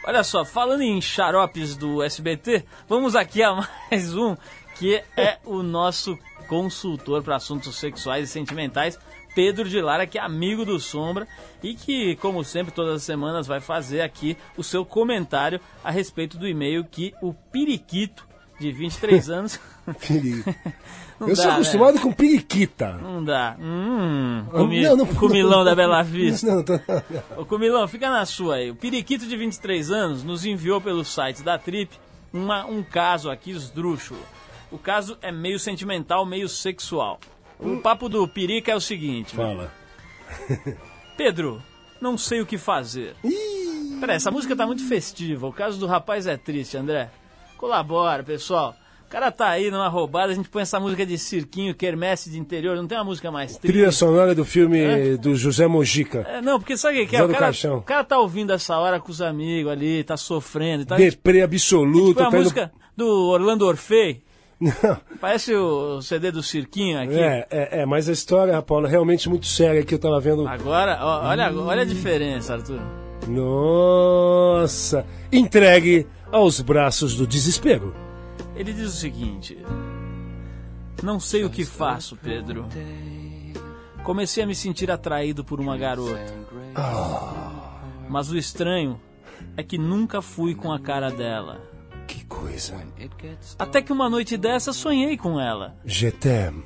Olha 0.05 0.25
só, 0.25 0.45
falando 0.45 0.83
em 0.83 1.01
xaropes 1.01 1.77
do 1.77 2.03
SBT, 2.03 2.65
vamos 2.89 3.15
aqui 3.15 3.45
a 3.45 3.55
mais 3.93 4.13
um, 4.17 4.37
que 4.75 5.01
é 5.17 5.39
o 5.45 5.63
nosso 5.63 6.19
consultor 6.49 7.23
para 7.23 7.37
assuntos 7.37 7.77
sexuais 7.77 8.29
e 8.29 8.33
sentimentais, 8.33 8.99
Pedro 9.35 9.69
de 9.69 9.81
Lara, 9.81 10.07
que 10.07 10.19
é 10.19 10.21
amigo 10.23 10.65
do 10.65 10.79
Sombra 10.79 11.27
e 11.63 11.75
que, 11.75 12.17
como 12.17 12.45
sempre, 12.45 12.73
todas 12.73 12.97
as 12.97 13.03
semanas 13.03 13.47
vai 13.47 13.61
fazer 13.61 14.01
aqui 14.03 14.37
o 14.57 14.63
seu 14.65 14.85
comentário 14.85 15.61
a 15.83 15.91
respeito 15.91 16.37
do 16.37 16.47
e-mail 16.49 16.85
que 16.85 17.15
o 17.23 17.33
Periquito, 17.33 18.27
de 18.61 18.71
23 18.73 19.29
anos... 19.31 19.61
Não 21.21 21.29
Eu 21.29 21.37
dá, 21.37 21.43
sou 21.43 21.47
né? 21.47 21.53
acostumado 21.55 22.01
com 22.01 22.13
periquita. 22.13 22.95
Não 22.95 23.23
dá. 23.23 23.57
Hum, 23.61 24.45
comi, 24.51 24.83
Não, 24.83 24.97
não- 24.97 25.07
comilão 25.07 25.65
da 25.65 25.73
Bela 25.75 26.03
Vista. 26.03 26.47
Não, 26.53 26.63
tô- 26.65 26.81
Ô 27.37 27.45
Comilão, 27.45 27.87
fica 27.87 28.11
na 28.11 28.27
sua 28.27 28.57
aí. 28.57 28.71
O 28.71 28.75
Periquito 28.75 29.27
de 29.27 29.37
23 29.37 29.91
anos 29.93 30.25
nos 30.25 30.45
enviou 30.45 30.81
pelo 30.81 31.05
site 31.05 31.43
da 31.43 31.57
Trip 31.59 31.93
uma- 32.33 32.65
um 32.67 32.83
caso 32.83 33.31
aqui 33.31 33.53
esdrúxulo. 33.53 34.21
O 34.71 34.79
caso 34.79 35.17
é 35.23 35.31
meio 35.31 35.61
sentimental, 35.61 36.27
meio 36.27 36.49
sexual. 36.49 37.21
O 37.65 37.77
papo 37.81 38.09
do 38.09 38.27
Perica 38.27 38.73
é 38.73 38.77
o 38.77 38.81
seguinte: 38.81 39.35
Fala. 39.35 39.73
Pedro, 41.17 41.63
não 42.01 42.17
sei 42.19 42.41
o 42.41 42.47
que 42.47 42.59
fazer. 42.59 43.15
Peraí, 44.01 44.17
essa 44.17 44.31
música 44.31 44.57
tá 44.57 44.67
muito 44.67 44.87
festiva. 44.87 45.47
O 45.47 45.53
caso 45.53 45.79
do 45.79 45.87
rapaz 45.87 46.27
é 46.27 46.37
triste, 46.37 46.77
André. 46.77 47.11
Colabora, 47.57 48.23
pessoal. 48.25 48.75
O 49.07 49.11
cara 49.13 49.31
tá 49.31 49.49
aí 49.51 49.71
numa 49.71 49.89
roubada, 49.89 50.33
a 50.33 50.35
gente 50.35 50.49
põe 50.49 50.63
essa 50.63 50.81
música 50.81 51.05
de 51.05 51.19
cirquinho, 51.19 51.75
quermesse 51.75 52.31
de 52.31 52.39
interior, 52.39 52.75
não 52.77 52.87
tem 52.87 52.97
uma 52.97 53.05
música 53.05 53.31
mais 53.31 53.59
triste. 53.59 53.75
Trilha 53.75 53.93
sonora 53.93 54.35
do 54.35 54.43
filme 54.43 55.19
do 55.19 55.37
José 55.37 55.67
Mojica. 55.67 56.21
É, 56.27 56.41
não, 56.41 56.59
porque 56.59 56.79
sabe 56.79 57.03
o 57.03 57.07
que 57.07 57.15
é? 57.15 57.23
O 57.23 57.29
cara, 57.29 57.53
o 57.77 57.83
cara 57.83 58.05
tá 58.05 58.19
ouvindo 58.19 58.55
essa 58.55 58.79
hora 58.79 58.99
com 58.99 59.11
os 59.13 59.21
amigos 59.21 59.71
ali, 59.71 60.03
tá 60.03 60.17
sofrendo 60.17 60.87
tal. 60.87 60.97
Deprê 60.97 61.43
absoluto. 61.43 62.15
Foi 62.15 62.23
a 62.23 62.31
tá 62.31 62.37
indo- 62.37 62.43
música 62.43 62.73
do 62.97 63.07
Orlando 63.29 63.67
Orfei. 63.67 64.25
Não. 64.63 64.97
Parece 65.21 65.53
o 65.57 66.01
CD 66.01 66.31
do 66.31 66.41
Cirquinho 66.41 67.01
aqui. 67.01 67.19
É, 67.19 67.47
é, 67.51 67.81
é, 67.81 67.87
mas 67.87 68.09
a 68.09 68.13
história, 68.13 68.63
Paula, 68.63 68.87
é 68.87 68.91
realmente 68.91 69.29
muito 69.29 69.47
séria 69.47 69.85
que 69.85 69.93
eu 69.93 69.99
tava 69.99 70.21
vendo. 70.21 70.47
Agora, 70.47 70.99
ó, 71.03 71.29
olha, 71.29 71.53
olha 71.53 71.83
a 71.83 71.85
diferença, 71.85 72.55
Arthur. 72.55 72.81
Nossa! 73.27 75.05
Entregue 75.33 76.07
aos 76.31 76.61
braços 76.61 77.17
do 77.17 77.27
desespero. 77.27 77.93
Ele 78.55 78.73
diz 78.73 78.95
o 78.95 78.97
seguinte: 78.97 79.59
Não 81.03 81.19
sei 81.19 81.45
o 81.45 81.51
que 81.51 81.65
faço, 81.65 82.17
Pedro. 82.17 82.69
Comecei 84.05 84.45
a 84.45 84.47
me 84.47 84.55
sentir 84.55 84.93
atraído 84.93 85.45
por 85.45 85.61
uma 85.61 85.77
garota. 85.77 86.35
Mas 88.09 88.31
o 88.31 88.39
estranho 88.39 89.01
é 89.57 89.63
que 89.63 89.77
nunca 89.77 90.23
fui 90.23 90.55
com 90.55 90.73
a 90.73 90.79
cara 90.79 91.11
dela. 91.11 91.72
Que 92.13 92.25
coisa. 92.27 92.75
Até 93.59 93.81
que 93.81 93.91
uma 93.91 94.11
noite 94.11 94.37
dessa 94.37 94.71
sonhei 94.71 95.17
com 95.17 95.41
ela. 95.41 95.75
Je 95.83 96.11
t'aime. 96.11 96.63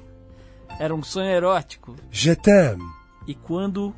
Era 0.77 0.93
um 0.93 1.05
sonho 1.05 1.31
erótico. 1.31 1.95
Je 2.11 2.35
t'aime. 2.35 2.83
E 3.29 3.35
quando 3.35 3.95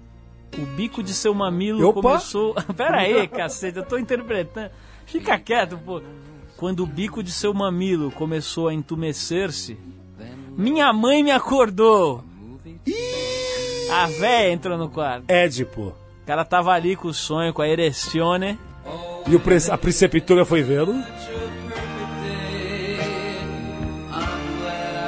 o 0.58 0.66
bico 0.76 1.02
de 1.02 1.14
seu 1.14 1.32
mamilo 1.32 1.88
Opa! 1.88 2.02
começou. 2.02 2.54
Pera 2.76 2.98
aí, 2.98 3.26
cacete, 3.28 3.78
eu 3.78 3.82
tô 3.82 3.96
interpretando. 3.96 4.70
Fica 5.06 5.38
quieto, 5.38 5.78
pô. 5.78 6.02
Quando 6.58 6.82
o 6.82 6.86
bico 6.86 7.22
de 7.22 7.32
seu 7.32 7.54
mamilo 7.54 8.10
começou 8.10 8.68
a 8.68 8.74
entumecer-se, 8.74 9.78
minha 10.54 10.92
mãe 10.92 11.22
me 11.22 11.30
acordou. 11.30 12.22
A 13.90 14.06
véia 14.06 14.52
entrou 14.52 14.76
no 14.76 14.90
quarto. 14.90 15.24
Édipo. 15.30 15.94
O 16.22 16.26
cara 16.26 16.44
tava 16.44 16.72
ali 16.72 16.94
com 16.94 17.08
o 17.08 17.14
sonho, 17.14 17.54
com 17.54 17.62
a 17.62 17.68
erecione. 17.68 18.58
E 19.26 19.34
o 19.34 19.42
a 19.72 19.78
preceptora 19.78 20.44
foi 20.44 20.62
vendo. 20.62 20.92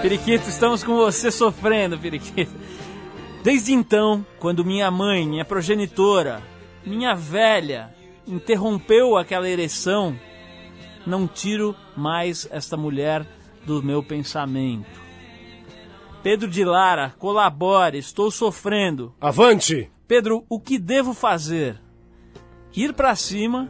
Periquito, 0.02 0.48
estamos 0.48 0.82
com 0.82 0.96
você 0.96 1.30
sofrendo, 1.30 1.98
Periquito. 1.98 2.52
Desde 3.42 3.72
então, 3.72 4.24
quando 4.38 4.64
minha 4.64 4.90
mãe, 4.90 5.28
minha 5.28 5.44
progenitora, 5.44 6.42
minha 6.84 7.14
velha, 7.14 7.94
interrompeu 8.26 9.18
aquela 9.18 9.48
ereção, 9.48 10.18
não 11.06 11.28
tiro 11.28 11.76
mais 11.94 12.48
esta 12.50 12.78
mulher 12.78 13.26
do 13.66 13.82
meu 13.82 14.02
pensamento. 14.02 15.00
Pedro 16.22 16.48
de 16.48 16.64
Lara, 16.64 17.14
colabore, 17.18 17.98
estou 17.98 18.30
sofrendo. 18.30 19.14
Avante! 19.20 19.90
Pedro, 20.08 20.44
o 20.48 20.58
que 20.58 20.78
devo 20.78 21.12
fazer? 21.12 21.80
Ir 22.74 22.94
pra 22.94 23.14
cima, 23.14 23.68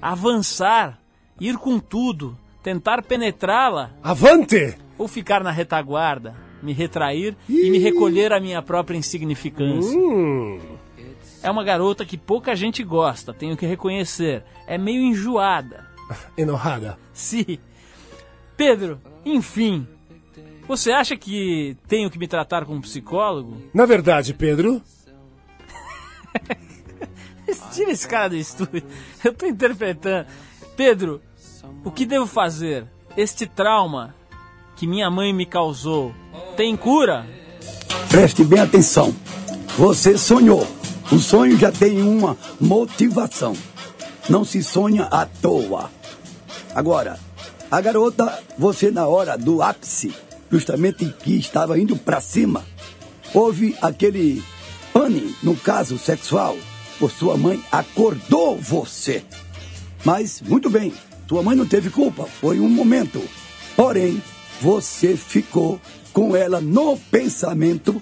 avançar, 0.00 1.00
ir 1.40 1.56
com 1.56 1.78
tudo, 1.78 2.38
tentar 2.66 3.00
penetrá-la 3.00 3.92
Avante! 4.02 4.76
ou 4.98 5.06
ficar 5.06 5.40
na 5.44 5.52
retaguarda, 5.52 6.34
me 6.60 6.72
retrair 6.72 7.36
e 7.48 7.70
me 7.70 7.78
recolher 7.78 8.32
à 8.32 8.40
minha 8.40 8.60
própria 8.60 8.98
insignificância. 8.98 9.96
Hum. 9.96 10.58
É 11.44 11.48
uma 11.48 11.62
garota 11.62 12.04
que 12.04 12.18
pouca 12.18 12.56
gente 12.56 12.82
gosta, 12.82 13.32
tenho 13.32 13.56
que 13.56 13.64
reconhecer. 13.64 14.42
É 14.66 14.76
meio 14.76 15.00
enjoada. 15.00 15.86
Enojada. 16.36 16.98
Sim. 17.12 17.56
Pedro, 18.56 19.00
enfim. 19.24 19.86
Você 20.66 20.90
acha 20.90 21.16
que 21.16 21.76
tenho 21.86 22.10
que 22.10 22.18
me 22.18 22.26
tratar 22.26 22.64
como 22.64 22.80
psicólogo? 22.80 23.62
Na 23.72 23.86
verdade, 23.86 24.34
Pedro, 24.34 24.82
Tira 27.72 27.92
esse 27.92 28.08
cara 28.08 28.30
do 28.30 28.36
estúdio. 28.36 28.82
Eu 29.22 29.32
tô 29.32 29.46
interpretando. 29.46 30.26
Pedro, 30.76 31.22
o 31.84 31.90
que 31.90 32.04
devo 32.04 32.26
fazer? 32.26 32.86
Este 33.16 33.46
trauma 33.46 34.14
que 34.76 34.86
minha 34.86 35.10
mãe 35.10 35.32
me 35.32 35.46
causou 35.46 36.14
tem 36.56 36.76
cura? 36.76 37.26
Preste 38.08 38.44
bem 38.44 38.60
atenção. 38.60 39.14
Você 39.76 40.16
sonhou. 40.18 40.66
O 41.12 41.18
sonho 41.18 41.56
já 41.56 41.70
tem 41.70 42.02
uma 42.02 42.36
motivação. 42.60 43.56
Não 44.28 44.44
se 44.44 44.62
sonha 44.62 45.04
à 45.04 45.24
toa. 45.24 45.90
Agora, 46.74 47.18
a 47.70 47.80
garota, 47.80 48.42
você 48.58 48.90
na 48.90 49.06
hora 49.06 49.36
do 49.36 49.62
ápice, 49.62 50.14
justamente 50.50 51.06
que 51.22 51.38
estava 51.38 51.78
indo 51.78 51.96
para 51.96 52.20
cima, 52.20 52.64
houve 53.32 53.76
aquele 53.80 54.42
pane, 54.92 55.34
no 55.42 55.56
caso 55.56 55.98
sexual, 55.98 56.56
por 56.98 57.10
sua 57.10 57.36
mãe 57.36 57.62
acordou 57.70 58.56
você. 58.56 59.24
Mas, 60.04 60.40
muito 60.40 60.70
bem, 60.70 60.92
tua 61.26 61.42
mãe 61.42 61.56
não 61.56 61.66
teve 61.66 61.90
culpa, 61.90 62.24
foi 62.24 62.60
um 62.60 62.68
momento. 62.68 63.22
Porém, 63.74 64.22
você 64.60 65.16
ficou 65.16 65.80
com 66.12 66.34
ela 66.34 66.60
no 66.60 66.96
pensamento. 66.96 68.00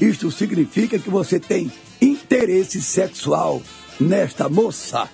Isto 0.00 0.30
significa 0.30 0.98
que 0.98 1.10
você 1.10 1.40
tem 1.40 1.70
interesse 2.00 2.80
sexual 2.80 3.62
nesta 3.98 4.48
moça. 4.48 5.08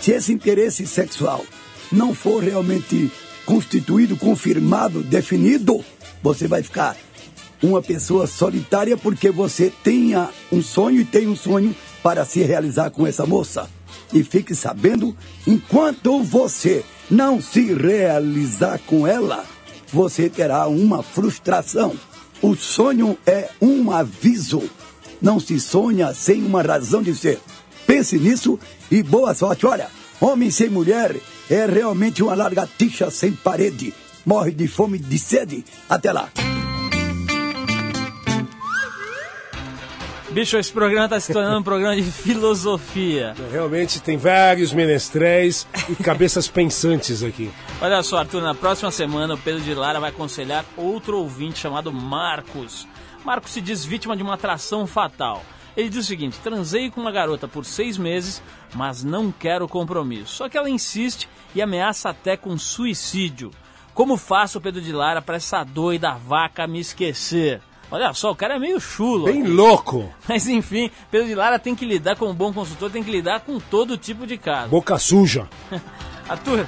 Se 0.00 0.12
esse 0.12 0.32
interesse 0.32 0.86
sexual 0.86 1.44
não 1.90 2.14
for 2.14 2.42
realmente 2.42 3.10
constituído, 3.44 4.16
confirmado, 4.16 5.02
definido, 5.02 5.84
você 6.22 6.48
vai 6.48 6.62
ficar 6.62 6.96
uma 7.62 7.80
pessoa 7.80 8.26
solitária 8.26 8.96
porque 8.96 9.30
você 9.30 9.72
tenha 9.82 10.28
um 10.52 10.62
sonho 10.62 11.00
e 11.00 11.04
tem 11.04 11.28
um 11.28 11.36
sonho 11.36 11.74
para 12.02 12.24
se 12.24 12.42
realizar 12.42 12.90
com 12.90 13.06
essa 13.06 13.24
moça. 13.26 13.68
E 14.12 14.22
fique 14.22 14.54
sabendo, 14.54 15.16
enquanto 15.46 16.22
você 16.22 16.84
não 17.10 17.40
se 17.40 17.72
realizar 17.72 18.78
com 18.86 19.06
ela, 19.06 19.44
você 19.92 20.28
terá 20.28 20.66
uma 20.66 21.02
frustração. 21.02 21.94
O 22.42 22.54
sonho 22.54 23.16
é 23.26 23.48
um 23.60 23.90
aviso. 23.90 24.62
Não 25.20 25.40
se 25.40 25.58
sonha 25.58 26.12
sem 26.12 26.44
uma 26.44 26.62
razão 26.62 27.02
de 27.02 27.14
ser. 27.14 27.40
Pense 27.86 28.18
nisso 28.18 28.58
e 28.90 29.02
boa 29.02 29.34
sorte. 29.34 29.66
Olha, 29.66 29.88
homem 30.20 30.50
sem 30.50 30.68
mulher 30.68 31.16
é 31.48 31.66
realmente 31.66 32.22
uma 32.22 32.34
largatixa 32.34 33.10
sem 33.10 33.32
parede. 33.32 33.94
Morre 34.24 34.50
de 34.50 34.66
fome 34.66 34.98
e 34.98 35.00
de 35.00 35.18
sede. 35.18 35.64
Até 35.88 36.12
lá. 36.12 36.30
Bicho, 40.36 40.58
esse 40.58 40.70
programa 40.70 41.08
tá 41.08 41.18
se 41.18 41.32
tornando 41.32 41.60
um 41.60 41.62
programa 41.62 41.96
de 41.96 42.02
filosofia. 42.02 43.34
realmente 43.50 44.02
tem 44.02 44.18
vários 44.18 44.70
menestréis 44.70 45.66
e 45.88 45.94
cabeças 45.94 46.46
pensantes 46.46 47.22
aqui. 47.22 47.50
Olha 47.80 48.02
só, 48.02 48.18
Arthur, 48.18 48.42
na 48.42 48.54
próxima 48.54 48.90
semana 48.90 49.32
o 49.32 49.38
Pedro 49.38 49.62
de 49.62 49.72
Lara 49.72 49.98
vai 49.98 50.10
aconselhar 50.10 50.62
outro 50.76 51.16
ouvinte 51.16 51.58
chamado 51.58 51.90
Marcos. 51.90 52.86
Marcos 53.24 53.52
se 53.52 53.62
diz 53.62 53.82
vítima 53.82 54.14
de 54.14 54.22
uma 54.22 54.34
atração 54.34 54.86
fatal. 54.86 55.42
Ele 55.74 55.88
diz 55.88 56.04
o 56.04 56.06
seguinte: 56.06 56.38
transei 56.42 56.90
com 56.90 57.00
uma 57.00 57.10
garota 57.10 57.48
por 57.48 57.64
seis 57.64 57.96
meses, 57.96 58.42
mas 58.74 59.02
não 59.02 59.32
quero 59.32 59.66
compromisso. 59.66 60.34
Só 60.34 60.50
que 60.50 60.58
ela 60.58 60.68
insiste 60.68 61.26
e 61.54 61.62
ameaça 61.62 62.10
até 62.10 62.36
com 62.36 62.58
suicídio. 62.58 63.52
Como 63.94 64.18
faço, 64.18 64.60
Pedro 64.60 64.82
de 64.82 64.92
Lara, 64.92 65.22
pra 65.22 65.36
essa 65.36 65.64
doida 65.64 66.12
vaca 66.12 66.66
me 66.66 66.78
esquecer? 66.78 67.62
Olha 67.96 68.12
só, 68.14 68.30
o 68.30 68.36
cara 68.36 68.56
é 68.56 68.58
meio 68.58 68.78
chulo. 68.78 69.24
Bem 69.24 69.42
aqui. 69.42 69.50
louco. 69.50 70.12
Mas 70.28 70.46
enfim, 70.46 70.90
Pedro 71.10 71.26
de 71.26 71.34
Lara 71.34 71.58
tem 71.58 71.74
que 71.74 71.84
lidar 71.84 72.16
com 72.16 72.26
um 72.26 72.34
bom 72.34 72.52
consultor, 72.52 72.90
tem 72.90 73.02
que 73.02 73.10
lidar 73.10 73.40
com 73.40 73.58
todo 73.58 73.96
tipo 73.96 74.26
de 74.26 74.36
caso. 74.36 74.68
Boca 74.68 74.98
suja. 74.98 75.48
Arthur, 76.28 76.66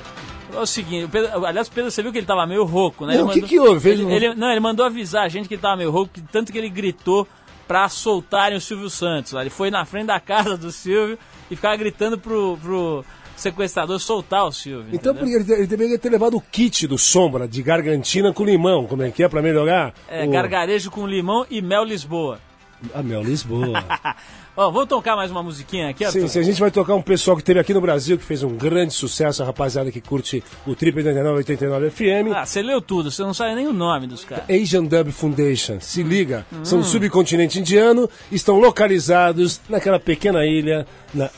é 0.54 0.58
o 0.58 0.66
seguinte, 0.66 1.04
o 1.04 1.08
Pedro, 1.08 1.44
aliás, 1.44 1.68
o 1.68 1.72
Pedro, 1.72 1.90
você 1.90 2.02
viu 2.02 2.12
que 2.12 2.18
ele 2.18 2.26
tava 2.26 2.46
meio 2.46 2.64
rouco, 2.64 3.04
né? 3.04 3.16
Não, 3.18 3.26
o 3.26 3.30
que 3.30 3.42
que 3.42 3.58
houve? 3.58 3.90
Ele, 3.90 4.12
ele- 4.12 4.34
não, 4.34 4.50
ele 4.50 4.60
mandou 4.60 4.86
avisar 4.86 5.24
a 5.24 5.28
gente 5.28 5.48
que 5.48 5.54
ele 5.54 5.60
tava 5.62 5.76
meio 5.76 5.90
rouco, 5.90 6.12
que- 6.14 6.20
tanto 6.22 6.50
que 6.52 6.58
ele 6.58 6.68
gritou 6.70 7.26
pra 7.66 7.88
soltarem 7.88 8.56
o 8.56 8.60
Silvio 8.60 8.88
Santos. 8.88 9.32
Ele 9.34 9.50
foi 9.50 9.70
na 9.70 9.84
frente 9.84 10.06
da 10.06 10.18
casa 10.18 10.56
do 10.56 10.70
Silvio 10.72 11.18
e 11.50 11.56
ficava 11.56 11.76
gritando 11.76 12.16
pro, 12.18 12.56
pro 12.62 13.04
sequestrador 13.38 13.98
soltar 13.98 14.44
o 14.44 14.52
Silvio. 14.52 14.88
Então 14.92 15.12
entendeu? 15.12 15.40
ele, 15.40 15.52
ele 15.52 15.66
deveria 15.66 15.98
ter 15.98 16.10
levado 16.10 16.36
o 16.36 16.40
kit 16.40 16.86
do 16.86 16.98
Sombra, 16.98 17.46
de 17.48 17.62
gargantina 17.62 18.32
com 18.32 18.44
limão, 18.44 18.86
como 18.86 19.02
é 19.02 19.10
que 19.10 19.22
é, 19.22 19.28
pra 19.28 19.40
melhorar? 19.40 19.94
É, 20.08 20.24
o... 20.24 20.30
gargarejo 20.30 20.90
com 20.90 21.06
limão 21.06 21.46
e 21.50 21.62
mel 21.62 21.84
Lisboa. 21.84 22.38
A 22.94 23.02
Mel 23.02 23.22
Lisboa. 23.24 23.84
Ó, 24.56 24.70
vamos 24.70 24.88
tocar 24.88 25.14
mais 25.14 25.30
uma 25.30 25.42
musiquinha 25.42 25.88
aqui, 25.88 26.04
Arthur? 26.04 26.22
Sim, 26.22 26.28
sim, 26.28 26.38
a 26.40 26.42
gente 26.42 26.60
vai 26.60 26.70
tocar 26.70 26.94
um 26.94 27.02
pessoal 27.02 27.36
que 27.36 27.42
teve 27.44 27.60
aqui 27.60 27.72
no 27.72 27.80
Brasil, 27.80 28.18
que 28.18 28.24
fez 28.24 28.42
um 28.42 28.56
grande 28.56 28.92
sucesso, 28.92 29.42
a 29.42 29.46
rapaziada 29.46 29.90
que 29.90 30.00
curte 30.00 30.42
o 30.66 30.74
Trip 30.74 30.96
89 30.96 31.38
89 31.38 31.90
FM. 31.90 32.34
Ah, 32.34 32.44
você 32.44 32.60
leu 32.60 32.80
tudo, 32.80 33.10
você 33.10 33.22
não 33.22 33.34
sabe 33.34 33.54
nem 33.54 33.66
o 33.68 33.72
nome 33.72 34.06
dos 34.08 34.24
caras. 34.24 34.44
Asian 34.50 34.84
Dub 34.84 35.10
Foundation, 35.12 35.78
se 35.80 36.02
liga, 36.02 36.44
Hum. 36.52 36.64
são 36.64 36.80
do 36.80 36.84
subcontinente 36.84 37.58
indiano, 37.58 38.08
estão 38.32 38.58
localizados 38.58 39.60
naquela 39.68 40.00
pequena 40.00 40.44
ilha 40.44 40.86
na 41.14 41.30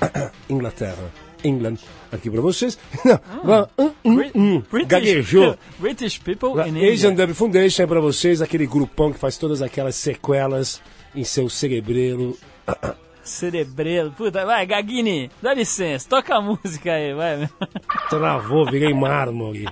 Inglaterra. 0.48 1.10
England, 1.44 1.76
aqui 2.10 2.28
pra 2.28 2.40
vocês. 2.40 2.76
Não, 3.44 3.68
hum, 3.78 3.92
hum, 4.04 4.16
Brit- 4.16 4.32
hum, 4.36 4.62
British, 4.70 4.88
gaguejou. 4.88 5.56
British 5.78 6.18
people 6.18 6.50
in. 6.68 6.92
Asian 6.92 7.14
Dub 7.14 7.32
Foundation 7.32 7.82
é 7.84 7.86
pra 7.86 8.00
vocês, 8.00 8.42
aquele 8.42 8.66
grupão 8.66 9.12
que 9.12 9.20
faz 9.20 9.38
todas 9.38 9.62
aquelas 9.62 9.94
sequelas 9.94 10.82
em 11.14 11.22
seu 11.24 11.48
cerebelo. 11.48 12.36
Cerebreiro. 13.22 14.10
Puta, 14.16 14.46
vai, 14.46 14.64
Gagini, 14.66 15.30
dá 15.42 15.52
licença, 15.52 16.08
toca 16.08 16.34
a 16.34 16.40
música 16.40 16.92
aí, 16.94 17.12
vai. 17.12 17.48
Travou, 18.08 18.64
virei 18.70 18.94
mármore. 18.94 19.66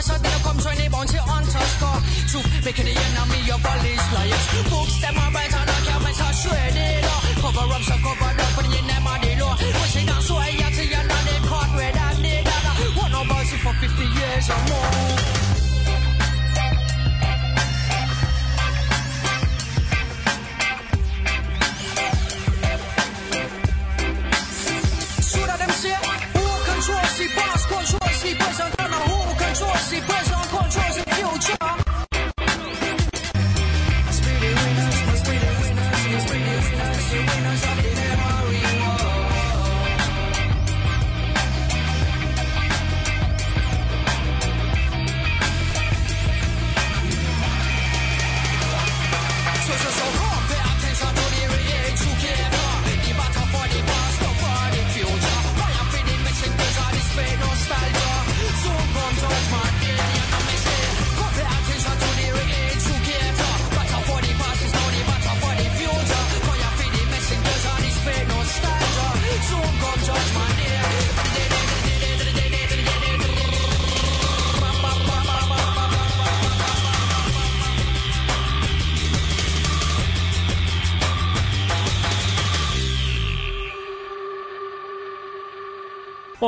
Why 0.00 0.16
should 0.16 0.24
they 0.24 0.40
come 0.40 0.56
join 0.56 0.76
the 0.80 0.88
bounty 0.88 1.18
hunters 1.20 1.74
Cause 1.76 2.00
truth 2.32 2.48
making 2.64 2.88
the 2.88 2.96
enemy 2.96 3.52
of 3.52 3.60
all 3.60 3.80
these 3.84 4.00
liars 4.16 4.46
Books 4.72 4.96
them 4.96 5.12
are 5.12 5.28
right 5.28 5.52
and 5.52 5.68
I 5.68 5.78
can't 5.84 6.00
make 6.00 6.16
a 6.16 6.28
shredded 6.32 7.04
Cover 7.36 7.68
up 7.68 7.84
so 7.84 7.96
cover 8.00 8.32
up 8.32 8.56
and 8.64 8.72
you 8.72 8.80
never 8.88 9.16
did 9.20 9.36
know 9.36 9.52
Pushing 9.60 10.06
down 10.08 10.22
so 10.24 10.40
I 10.40 10.56
had 10.56 10.72
to 10.72 10.84
you 10.88 10.96
and 10.96 11.12
I 11.12 11.20
did 11.28 11.44
caught 11.44 11.76
where 11.76 11.92
that 11.92 12.16
did 12.16 12.46
that 12.48 12.64
One 12.96 13.12
of 13.12 13.28
us 13.28 13.52
for 13.60 13.76
50 13.76 14.00
years 14.00 14.48
or 14.48 14.60
more? 14.72 14.99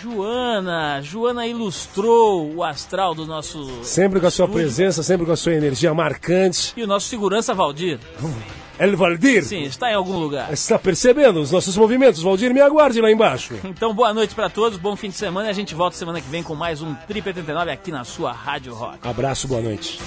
Joana, 0.03 1.01
Joana 1.03 1.47
ilustrou 1.47 2.55
o 2.55 2.63
astral 2.65 3.15
do 3.15 3.27
nosso. 3.27 3.85
Sempre 3.85 4.21
com 4.21 4.27
a 4.27 4.31
sua 4.31 4.45
estúdio. 4.47 4.63
presença, 4.65 5.03
sempre 5.03 5.25
com 5.27 5.33
a 5.33 5.37
sua 5.37 5.55
energia 5.55 5.93
marcante. 5.95 6.73
E 6.77 6.83
o 6.83 6.87
nosso 6.87 7.09
segurança 7.09 7.55
Valdir. 7.55 7.99
El 8.79 8.95
Valdir, 8.97 9.43
Sim, 9.43 9.63
está 9.63 9.91
em 9.91 9.95
algum 9.95 10.19
lugar. 10.19 10.53
está 10.53 10.79
percebendo 10.79 11.41
os 11.41 11.51
nossos 11.51 11.77
movimentos? 11.77 12.23
Valdir, 12.23 12.53
me 12.53 12.61
aguarde 12.61 13.01
lá 13.01 13.11
embaixo. 13.11 13.55
Então, 13.65 13.95
boa 13.95 14.13
noite 14.13 14.35
para 14.35 14.51
todos, 14.51 14.79
bom 14.79 14.95
fim 14.95 15.09
de 15.09 15.15
semana 15.17 15.49
e 15.49 15.51
a 15.51 15.55
gente 15.55 15.75
volta 15.75 15.97
semana 15.97 16.21
que 16.21 16.29
vem 16.29 16.43
com 16.43 16.55
mais 16.55 16.83
um 16.83 16.95
Trip 17.07 17.27
89 17.27 17.71
aqui 17.71 17.91
na 17.91 18.05
sua 18.05 18.33
Rádio 18.33 18.75
Rock. 18.75 18.99
Abraço, 19.03 19.49
boa 19.49 19.63
noite. 19.63 19.99